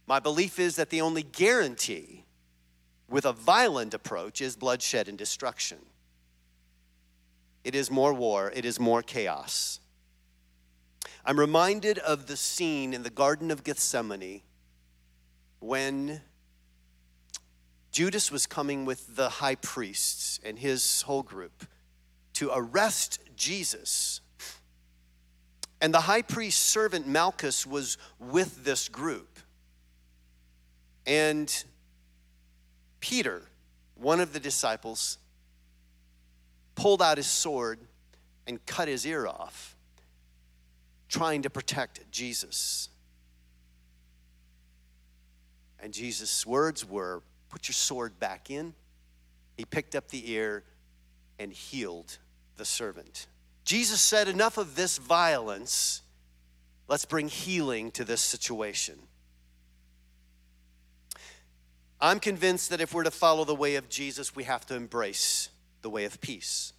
My 0.05 0.19
belief 0.19 0.59
is 0.59 0.75
that 0.75 0.91
the 0.91 1.01
only 1.01 1.23
guarantee 1.23 2.25
with 3.09 3.25
a 3.25 3.33
violent 3.33 3.95
approach 3.95 4.41
is 4.41 4.55
bloodshed 4.55 5.07
and 5.07 5.17
destruction 5.17 5.79
it 7.63 7.75
is 7.75 7.91
more 7.91 8.13
war, 8.13 8.51
it 8.55 8.65
is 8.65 8.79
more 8.79 9.01
chaos. 9.01 9.79
I'm 11.25 11.39
reminded 11.39 11.99
of 11.99 12.27
the 12.27 12.37
scene 12.37 12.93
in 12.93 13.03
the 13.03 13.09
Garden 13.09 13.51
of 13.51 13.63
Gethsemane 13.63 14.41
when 15.59 16.21
Judas 17.91 18.31
was 18.31 18.45
coming 18.45 18.85
with 18.85 19.15
the 19.15 19.29
high 19.29 19.55
priests 19.55 20.39
and 20.43 20.57
his 20.57 21.01
whole 21.03 21.23
group 21.23 21.65
to 22.33 22.49
arrest 22.53 23.19
Jesus. 23.35 24.21
And 25.81 25.93
the 25.93 26.01
high 26.01 26.21
priest's 26.21 26.63
servant 26.63 27.07
Malchus 27.07 27.65
was 27.65 27.97
with 28.19 28.63
this 28.63 28.89
group. 28.89 29.39
And 31.05 31.63
Peter, 32.99 33.43
one 33.95 34.19
of 34.19 34.33
the 34.33 34.39
disciples, 34.39 35.17
pulled 36.79 37.01
out 37.01 37.17
his 37.17 37.27
sword 37.27 37.77
and 38.47 38.65
cut 38.65 38.87
his 38.87 39.05
ear 39.05 39.27
off, 39.27 39.75
trying 41.09 41.41
to 41.41 41.49
protect 41.49 42.09
Jesus. 42.09 42.87
And 45.81 45.93
Jesus' 45.93 46.45
words 46.45 46.87
were, 46.87 47.21
Put 47.49 47.67
your 47.67 47.73
sword 47.73 48.17
back 48.19 48.49
in. 48.49 48.73
He 49.57 49.65
picked 49.65 49.93
up 49.93 50.07
the 50.07 50.31
ear 50.31 50.63
and 51.37 51.51
healed 51.51 52.17
the 52.55 52.63
servant. 52.63 53.27
Jesus 53.65 53.99
said, 53.99 54.29
Enough 54.29 54.57
of 54.57 54.75
this 54.75 54.99
violence. 54.99 56.01
Let's 56.87 57.05
bring 57.05 57.27
healing 57.27 57.91
to 57.91 58.05
this 58.05 58.21
situation. 58.21 58.95
I'm 61.99 62.21
convinced 62.21 62.69
that 62.69 62.79
if 62.79 62.93
we're 62.93 63.03
to 63.03 63.11
follow 63.11 63.43
the 63.43 63.53
way 63.53 63.75
of 63.75 63.89
Jesus, 63.89 64.33
we 64.33 64.45
have 64.45 64.65
to 64.67 64.75
embrace 64.75 65.49
the 65.81 65.89
way 65.89 66.05
of 66.05 66.19
peace. 66.21 66.73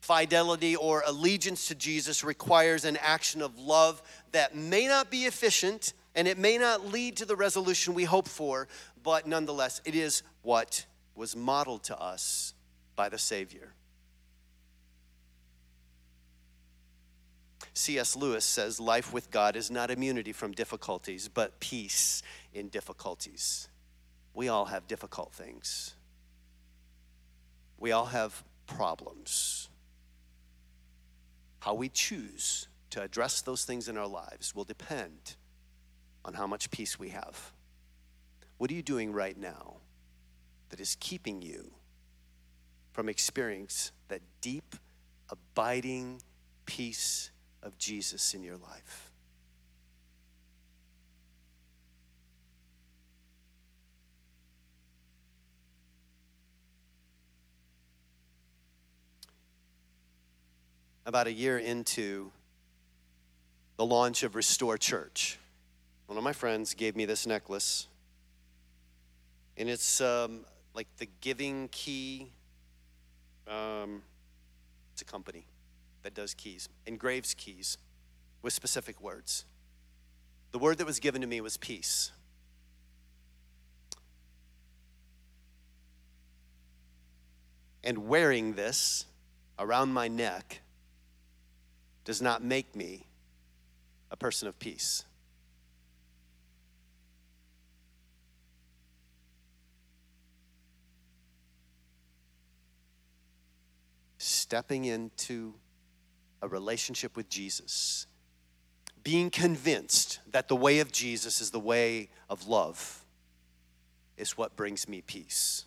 Fidelity 0.00 0.74
or 0.74 1.02
allegiance 1.06 1.68
to 1.68 1.74
Jesus 1.74 2.24
requires 2.24 2.84
an 2.84 2.96
action 2.98 3.42
of 3.42 3.58
love 3.58 4.02
that 4.32 4.56
may 4.56 4.86
not 4.86 5.10
be 5.10 5.24
efficient 5.24 5.92
and 6.14 6.26
it 6.26 6.38
may 6.38 6.58
not 6.58 6.86
lead 6.86 7.16
to 7.18 7.24
the 7.24 7.36
resolution 7.36 7.94
we 7.94 8.04
hope 8.04 8.26
for, 8.26 8.68
but 9.02 9.26
nonetheless, 9.26 9.80
it 9.84 9.94
is 9.94 10.22
what 10.42 10.86
was 11.14 11.36
modeled 11.36 11.84
to 11.84 12.00
us 12.00 12.54
by 12.96 13.08
the 13.08 13.18
Savior. 13.18 13.74
C.S. 17.74 18.16
Lewis 18.16 18.44
says 18.44 18.80
life 18.80 19.12
with 19.12 19.30
God 19.30 19.54
is 19.54 19.70
not 19.70 19.90
immunity 19.90 20.32
from 20.32 20.52
difficulties, 20.52 21.28
but 21.28 21.60
peace 21.60 22.22
in 22.52 22.68
difficulties. 22.68 23.68
We 24.34 24.48
all 24.48 24.64
have 24.64 24.88
difficult 24.88 25.32
things. 25.32 25.94
We 27.78 27.92
all 27.92 28.06
have 28.06 28.44
problems. 28.66 29.68
How 31.60 31.74
we 31.74 31.88
choose 31.88 32.68
to 32.90 33.02
address 33.02 33.40
those 33.40 33.64
things 33.64 33.88
in 33.88 33.96
our 33.96 34.06
lives 34.06 34.54
will 34.54 34.64
depend 34.64 35.36
on 36.24 36.34
how 36.34 36.46
much 36.46 36.70
peace 36.70 36.98
we 36.98 37.10
have. 37.10 37.52
What 38.58 38.70
are 38.70 38.74
you 38.74 38.82
doing 38.82 39.12
right 39.12 39.36
now 39.36 39.76
that 40.70 40.80
is 40.80 40.96
keeping 40.98 41.40
you 41.40 41.72
from 42.92 43.08
experience 43.08 43.92
that 44.08 44.20
deep, 44.40 44.74
abiding 45.30 46.22
peace 46.66 47.30
of 47.62 47.78
Jesus 47.78 48.34
in 48.34 48.42
your 48.42 48.56
life? 48.56 49.07
About 61.08 61.26
a 61.26 61.32
year 61.32 61.56
into 61.56 62.30
the 63.78 63.86
launch 63.86 64.24
of 64.24 64.34
Restore 64.34 64.76
Church, 64.76 65.38
one 66.04 66.18
of 66.18 66.22
my 66.22 66.34
friends 66.34 66.74
gave 66.74 66.96
me 66.96 67.06
this 67.06 67.26
necklace. 67.26 67.86
And 69.56 69.70
it's 69.70 70.02
um, 70.02 70.44
like 70.74 70.86
the 70.98 71.08
Giving 71.22 71.68
Key. 71.72 72.30
Um, 73.46 74.02
it's 74.92 75.00
a 75.00 75.06
company 75.06 75.46
that 76.02 76.12
does 76.12 76.34
keys, 76.34 76.68
engraves 76.84 77.32
keys 77.32 77.78
with 78.42 78.52
specific 78.52 79.00
words. 79.00 79.46
The 80.52 80.58
word 80.58 80.76
that 80.76 80.86
was 80.86 81.00
given 81.00 81.22
to 81.22 81.26
me 81.26 81.40
was 81.40 81.56
peace. 81.56 82.12
And 87.82 88.08
wearing 88.08 88.52
this 88.52 89.06
around 89.58 89.94
my 89.94 90.06
neck 90.06 90.60
does 92.08 92.22
not 92.22 92.42
make 92.42 92.74
me 92.74 93.04
a 94.10 94.16
person 94.16 94.48
of 94.48 94.58
peace. 94.58 95.04
Stepping 104.16 104.86
into 104.86 105.52
a 106.40 106.48
relationship 106.48 107.14
with 107.14 107.28
Jesus, 107.28 108.06
being 109.04 109.28
convinced 109.28 110.20
that 110.30 110.48
the 110.48 110.56
way 110.56 110.78
of 110.78 110.90
Jesus 110.90 111.42
is 111.42 111.50
the 111.50 111.60
way 111.60 112.08
of 112.30 112.48
love, 112.48 113.04
is 114.16 114.34
what 114.38 114.56
brings 114.56 114.88
me 114.88 115.02
peace. 115.02 115.66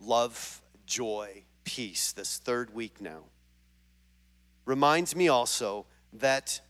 Love, 0.00 0.62
joy, 0.86 1.42
peace, 1.76 2.10
this 2.10 2.38
third 2.38 2.74
week 2.74 3.00
now, 3.00 3.22
reminds 4.64 5.14
me 5.14 5.28
also 5.28 5.86
that 6.12 6.60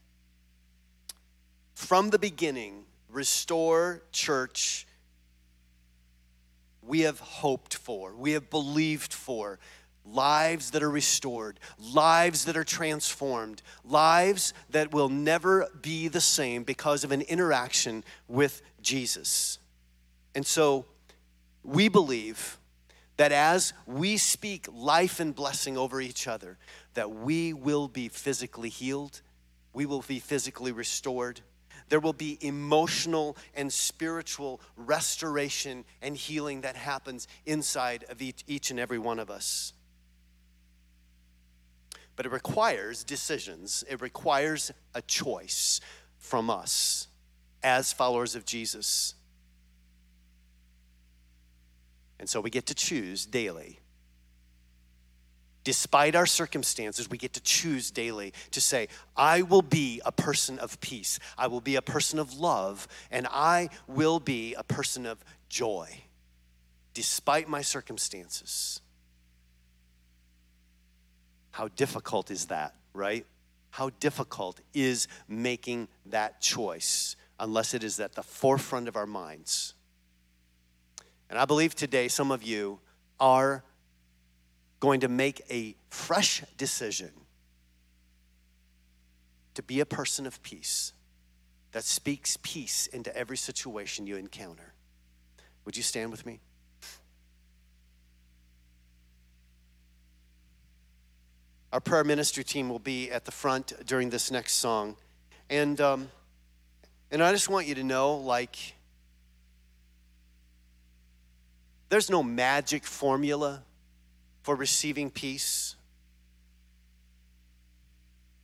from 1.74 2.10
the 2.10 2.18
beginning, 2.18 2.84
Restore 3.08 4.02
Church 4.12 4.86
we 6.82 7.00
have 7.00 7.18
hoped 7.18 7.74
for, 7.74 8.14
we 8.14 8.32
have 8.32 8.50
believed 8.50 9.14
for. 9.14 9.58
Lives 10.04 10.70
that 10.70 10.82
are 10.82 10.90
restored, 10.90 11.60
lives 11.78 12.46
that 12.46 12.56
are 12.56 12.64
transformed, 12.64 13.60
lives 13.84 14.54
that 14.70 14.92
will 14.92 15.10
never 15.10 15.68
be 15.82 16.08
the 16.08 16.22
same 16.22 16.64
because 16.64 17.04
of 17.04 17.12
an 17.12 17.20
interaction 17.20 18.02
with 18.26 18.62
Jesus. 18.80 19.58
And 20.34 20.44
so 20.44 20.86
we 21.62 21.88
believe 21.88 22.58
that 23.20 23.32
as 23.32 23.74
we 23.84 24.16
speak 24.16 24.66
life 24.72 25.20
and 25.20 25.34
blessing 25.34 25.76
over 25.76 26.00
each 26.00 26.26
other, 26.26 26.56
that 26.94 27.10
we 27.10 27.52
will 27.52 27.86
be 27.86 28.08
physically 28.08 28.70
healed, 28.70 29.20
we 29.74 29.84
will 29.84 30.00
be 30.00 30.18
physically 30.18 30.72
restored, 30.72 31.42
there 31.90 32.00
will 32.00 32.14
be 32.14 32.38
emotional 32.40 33.36
and 33.54 33.70
spiritual 33.70 34.58
restoration 34.74 35.84
and 36.00 36.16
healing 36.16 36.62
that 36.62 36.76
happens 36.76 37.28
inside 37.44 38.06
of 38.08 38.22
each, 38.22 38.42
each 38.46 38.70
and 38.70 38.80
every 38.80 38.98
one 38.98 39.18
of 39.18 39.28
us. 39.28 39.74
But 42.16 42.24
it 42.24 42.32
requires 42.32 43.04
decisions, 43.04 43.84
it 43.86 44.00
requires 44.00 44.72
a 44.94 45.02
choice 45.02 45.82
from 46.16 46.48
us 46.48 47.08
as 47.62 47.92
followers 47.92 48.34
of 48.34 48.46
Jesus. 48.46 49.14
And 52.20 52.28
so 52.28 52.40
we 52.40 52.50
get 52.50 52.66
to 52.66 52.74
choose 52.74 53.26
daily 53.26 53.80
despite 55.64 56.14
our 56.16 56.26
circumstances, 56.26 57.10
we 57.10 57.18
get 57.18 57.34
to 57.34 57.40
choose 57.40 57.90
daily 57.90 58.32
to 58.50 58.60
say, 58.60 58.88
I 59.16 59.42
will 59.42 59.62
be 59.62 60.00
a 60.04 60.12
person 60.12 60.58
of 60.58 60.80
peace, 60.80 61.18
I 61.36 61.46
will 61.46 61.60
be 61.60 61.76
a 61.76 61.82
person 61.82 62.18
of 62.18 62.34
love, 62.34 62.88
and 63.10 63.26
I 63.30 63.68
will 63.86 64.20
be 64.20 64.54
a 64.54 64.64
person 64.64 65.06
of 65.06 65.22
joy, 65.48 66.04
despite 66.94 67.48
my 67.48 67.62
circumstances. 67.62 68.80
How 71.52 71.68
difficult 71.68 72.30
is 72.30 72.46
that, 72.46 72.74
right? 72.94 73.26
How 73.70 73.90
difficult 74.00 74.60
is 74.72 75.08
making 75.28 75.88
that 76.06 76.40
choice 76.40 77.16
unless 77.38 77.74
it 77.74 77.84
is 77.84 78.00
at 78.00 78.14
the 78.14 78.22
forefront 78.22 78.88
of 78.88 78.96
our 78.96 79.06
minds? 79.06 79.74
And 81.30 81.38
I 81.38 81.44
believe 81.44 81.76
today 81.76 82.08
some 82.08 82.32
of 82.32 82.42
you 82.42 82.80
are 83.20 83.62
going 84.80 85.00
to 85.00 85.08
make 85.08 85.42
a 85.48 85.76
fresh 85.88 86.42
decision 86.58 87.12
to 89.54 89.62
be 89.62 89.78
a 89.78 89.86
person 89.86 90.26
of 90.26 90.42
peace 90.42 90.92
that 91.72 91.84
speaks 91.84 92.36
peace 92.42 92.88
into 92.88 93.16
every 93.16 93.36
situation 93.36 94.08
you 94.08 94.16
encounter. 94.16 94.74
Would 95.64 95.76
you 95.76 95.84
stand 95.84 96.10
with 96.10 96.26
me? 96.26 96.40
Our 101.72 101.80
prayer 101.80 102.02
ministry 102.02 102.42
team 102.42 102.68
will 102.68 102.80
be 102.80 103.12
at 103.12 103.24
the 103.24 103.30
front 103.30 103.72
during 103.86 104.10
this 104.10 104.32
next 104.32 104.54
song. 104.54 104.96
And, 105.48 105.80
um, 105.80 106.08
and 107.12 107.22
I 107.22 107.30
just 107.30 107.48
want 107.48 107.68
you 107.68 107.76
to 107.76 107.84
know 107.84 108.16
like, 108.16 108.74
there's 111.90 112.08
no 112.08 112.22
magic 112.22 112.86
formula 112.86 113.62
for 114.42 114.54
receiving 114.54 115.10
peace, 115.10 115.74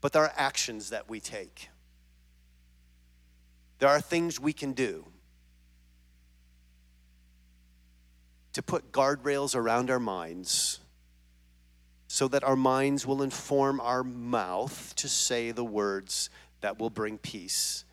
but 0.01 0.13
there 0.13 0.23
are 0.23 0.33
actions 0.37 0.91
that 0.91 1.09
we 1.09 1.21
take. 1.21 1.71
There 3.79 3.89
are 3.89 4.01
things 4.01 4.41
we 4.41 4.53
can 4.53 4.73
do 4.73 5.07
to 8.53 8.63
put 8.63 8.91
guardrails 8.91 9.55
around 9.55 9.91
our 9.91 10.01
minds 10.01 10.81
so 12.09 12.27
that 12.29 12.43
our 12.43 12.57
minds 12.57 13.07
will 13.07 13.23
inform 13.23 13.81
our 13.81 14.03
mouth 14.03 14.93
to 14.97 15.09
say 15.09 15.53
the 15.53 15.65
words 15.65 16.31
that 16.63 16.81
will 16.81 16.91
bring 16.91 17.17
peace 17.17 17.85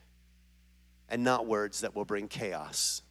and 1.10 1.24
not 1.24 1.46
words 1.46 1.82
that 1.82 1.96
will 1.96 2.06
bring 2.06 2.28
chaos. 2.28 3.03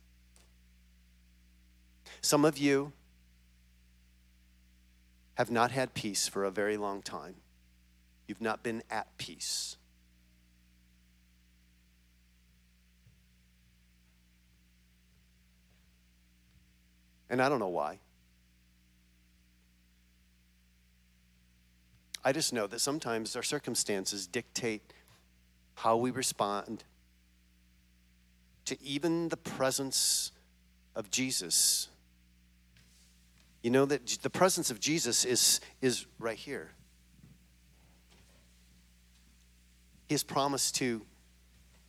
Some 2.23 2.45
of 2.45 2.57
you 2.57 2.93
have 5.35 5.51
not 5.51 5.73
had 5.73 5.93
peace 5.93 6.29
for 6.29 6.45
a 6.45 6.51
very 6.51 6.77
long 6.77 7.03
time. 7.03 7.35
You've 8.29 8.41
not 8.41 8.63
been 8.63 8.83
at 8.91 9.19
peace. 9.19 9.77
And 17.29 17.43
I 17.43 17.49
don't 17.49 17.59
know 17.59 17.69
why. 17.69 17.99
I 22.25 22.33
just 22.33 22.53
know 22.53 22.69
that 22.69 22.79
sometimes 22.79 23.35
our 23.35 23.43
circumstances 23.43 24.29
dictate 24.29 24.93
how 25.75 25.97
we 25.97 26.13
respond 26.13 26.85
to 28.67 28.81
even 28.81 29.29
the 29.29 29.37
presence 29.37 30.31
of 30.95 31.11
Jesus 31.11 31.89
you 33.63 33.71
know 33.71 33.85
that 33.85 34.07
the 34.23 34.31
presence 34.31 34.71
of 34.71 34.81
Jesus 34.81 35.25
is, 35.25 35.61
is 35.81 36.07
right 36.19 36.37
here. 36.37 36.71
He 40.09 40.15
has 40.15 40.23
promised 40.23 40.75
to, 40.77 41.03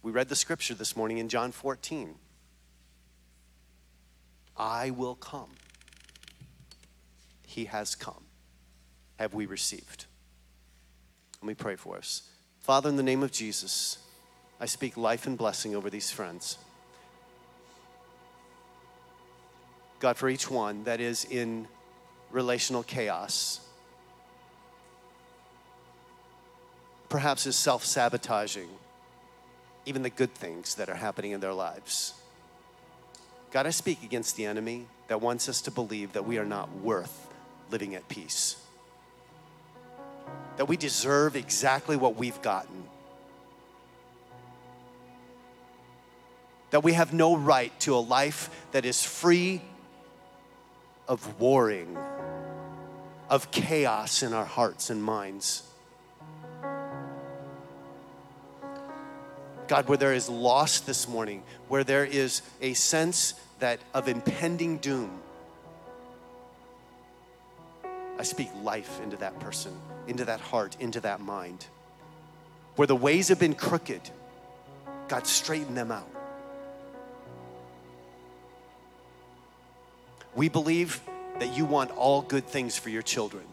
we 0.01 0.11
read 0.11 0.29
the 0.29 0.35
scripture 0.35 0.75
this 0.75 0.95
morning 0.95 1.17
in 1.17 1.29
John 1.29 1.51
14. 1.51 2.15
I 4.55 4.91
will 4.91 5.15
come. 5.15 5.49
He 7.45 7.65
has 7.65 7.95
come. 7.95 8.23
Have 9.19 9.33
we 9.33 9.45
received? 9.45 10.05
Let 11.41 11.47
me 11.47 11.53
pray 11.55 11.75
for 11.75 11.97
us. 11.97 12.23
Father, 12.59 12.89
in 12.89 12.95
the 12.95 13.03
name 13.03 13.23
of 13.23 13.31
Jesus, 13.31 13.97
I 14.59 14.67
speak 14.67 14.95
life 14.95 15.27
and 15.27 15.37
blessing 15.37 15.75
over 15.75 15.89
these 15.89 16.11
friends. 16.11 16.57
God, 20.03 20.17
for 20.17 20.27
each 20.27 20.51
one 20.51 20.83
that 20.83 20.99
is 20.99 21.23
in 21.23 21.65
relational 22.29 22.83
chaos, 22.83 23.61
perhaps 27.07 27.45
is 27.45 27.55
self 27.55 27.85
sabotaging 27.85 28.67
even 29.85 30.03
the 30.03 30.09
good 30.09 30.35
things 30.35 30.75
that 30.75 30.89
are 30.89 30.95
happening 30.95 31.31
in 31.31 31.39
their 31.39 31.53
lives. 31.53 32.15
God, 33.51 33.65
I 33.65 33.69
speak 33.69 34.03
against 34.03 34.35
the 34.35 34.45
enemy 34.45 34.87
that 35.07 35.21
wants 35.21 35.47
us 35.47 35.61
to 35.61 35.71
believe 35.71 36.11
that 36.11 36.25
we 36.25 36.37
are 36.37 36.45
not 36.45 36.69
worth 36.79 37.29
living 37.71 37.95
at 37.95 38.05
peace, 38.09 38.57
that 40.57 40.67
we 40.67 40.75
deserve 40.75 41.37
exactly 41.37 41.95
what 41.95 42.17
we've 42.17 42.41
gotten, 42.41 42.83
that 46.71 46.83
we 46.83 46.91
have 46.91 47.13
no 47.13 47.37
right 47.37 47.71
to 47.79 47.95
a 47.95 48.03
life 48.03 48.49
that 48.73 48.83
is 48.83 49.01
free 49.01 49.61
of 51.07 51.39
warring, 51.39 51.97
of 53.29 53.51
chaos 53.51 54.23
in 54.23 54.33
our 54.33 54.45
hearts 54.45 54.89
and 54.89 55.03
minds. 55.03 55.63
God, 59.67 59.87
where 59.87 59.97
there 59.97 60.13
is 60.13 60.29
loss 60.29 60.81
this 60.81 61.07
morning, 61.07 61.43
where 61.67 61.83
there 61.83 62.05
is 62.05 62.41
a 62.61 62.73
sense 62.73 63.33
that 63.59 63.79
of 63.93 64.07
impending 64.07 64.77
doom, 64.77 65.19
I 68.19 68.23
speak 68.23 68.49
life 68.61 69.01
into 69.01 69.17
that 69.17 69.39
person, 69.39 69.73
into 70.07 70.25
that 70.25 70.39
heart, 70.39 70.77
into 70.79 70.99
that 71.01 71.21
mind. 71.21 71.65
Where 72.75 72.87
the 72.87 72.95
ways 72.95 73.29
have 73.29 73.39
been 73.39 73.55
crooked, 73.55 74.01
God, 75.07 75.25
straighten 75.25 75.75
them 75.75 75.91
out. 75.91 76.12
We 80.35 80.49
believe 80.49 81.01
that 81.39 81.55
you 81.55 81.65
want 81.65 81.91
all 81.91 82.21
good 82.21 82.45
things 82.45 82.77
for 82.77 82.89
your 82.89 83.01
children. 83.01 83.43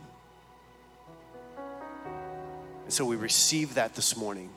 And 2.85 2.93
so 2.93 3.05
we 3.05 3.17
receive 3.17 3.75
that 3.75 3.95
this 3.95 4.17
morning. 4.17 4.51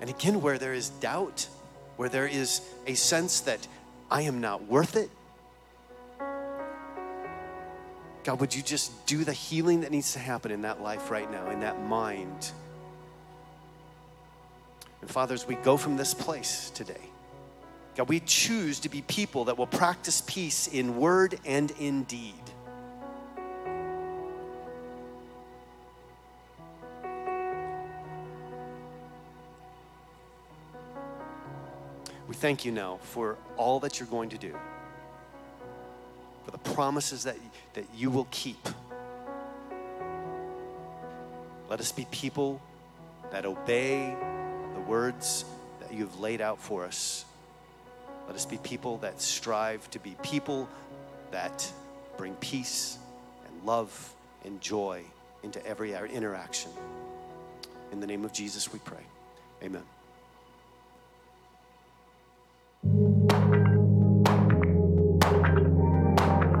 And 0.00 0.10
again, 0.10 0.40
where 0.40 0.58
there 0.58 0.74
is 0.74 0.88
doubt, 0.88 1.48
where 1.96 2.08
there 2.08 2.26
is 2.26 2.60
a 2.86 2.94
sense 2.94 3.40
that 3.40 3.66
I 4.10 4.22
am 4.22 4.40
not 4.40 4.66
worth 4.66 4.96
it, 4.96 5.10
God, 8.24 8.40
would 8.40 8.54
you 8.54 8.62
just 8.62 9.06
do 9.06 9.24
the 9.24 9.32
healing 9.32 9.80
that 9.80 9.90
needs 9.90 10.12
to 10.12 10.18
happen 10.18 10.50
in 10.50 10.62
that 10.62 10.82
life 10.82 11.10
right 11.10 11.30
now, 11.30 11.48
in 11.50 11.60
that 11.60 11.82
mind? 11.82 12.52
And 15.00 15.10
fathers, 15.10 15.46
we 15.46 15.54
go 15.54 15.76
from 15.76 15.96
this 15.96 16.12
place 16.12 16.70
today. 16.74 17.08
God, 17.98 18.08
we 18.08 18.20
choose 18.20 18.78
to 18.80 18.88
be 18.88 19.02
people 19.02 19.46
that 19.46 19.58
will 19.58 19.66
practice 19.66 20.22
peace 20.24 20.68
in 20.68 20.98
word 20.98 21.36
and 21.44 21.72
in 21.80 22.04
deed. 22.04 22.32
We 32.28 32.36
thank 32.36 32.64
you 32.64 32.70
now 32.70 33.00
for 33.02 33.36
all 33.56 33.80
that 33.80 33.98
you're 33.98 34.06
going 34.06 34.28
to 34.28 34.38
do, 34.38 34.54
for 36.44 36.52
the 36.52 36.58
promises 36.58 37.24
that, 37.24 37.36
that 37.74 37.86
you 37.96 38.12
will 38.12 38.28
keep. 38.30 38.68
Let 41.68 41.80
us 41.80 41.90
be 41.90 42.06
people 42.12 42.62
that 43.32 43.44
obey 43.44 44.14
the 44.74 44.80
words 44.82 45.44
that 45.80 45.92
you've 45.92 46.20
laid 46.20 46.40
out 46.40 46.60
for 46.60 46.84
us. 46.84 47.24
Let 48.28 48.36
us 48.36 48.46
be 48.46 48.58
people 48.58 48.98
that 48.98 49.20
strive 49.20 49.90
to 49.90 49.98
be 49.98 50.14
people 50.22 50.68
that 51.32 51.66
bring 52.16 52.34
peace 52.36 52.98
and 53.46 53.66
love 53.66 54.14
and 54.44 54.60
joy 54.60 55.02
into 55.42 55.64
every 55.66 55.94
interaction. 55.94 56.70
In 57.90 58.00
the 58.00 58.06
name 58.06 58.24
of 58.24 58.32
Jesus, 58.32 58.72
we 58.72 58.78
pray. 58.80 59.02
Amen. 59.62 59.82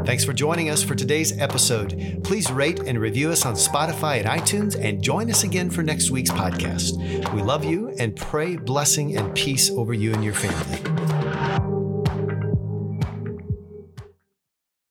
Thanks 0.06 0.24
for 0.24 0.32
joining 0.32 0.70
us 0.70 0.82
for 0.82 0.94
today's 0.94 1.38
episode. 1.38 2.22
Please 2.24 2.50
rate 2.50 2.80
and 2.80 2.98
review 2.98 3.30
us 3.30 3.44
on 3.44 3.54
Spotify 3.54 4.20
and 4.20 4.26
iTunes 4.26 4.74
and 4.82 5.02
join 5.02 5.30
us 5.30 5.44
again 5.44 5.68
for 5.68 5.82
next 5.82 6.10
week's 6.10 6.30
podcast. 6.30 6.96
We 7.34 7.42
love 7.42 7.62
you 7.62 7.90
and 7.98 8.16
pray 8.16 8.56
blessing 8.56 9.18
and 9.18 9.34
peace 9.34 9.70
over 9.70 9.92
you 9.92 10.14
and 10.14 10.24
your 10.24 10.32
family. 10.32 10.97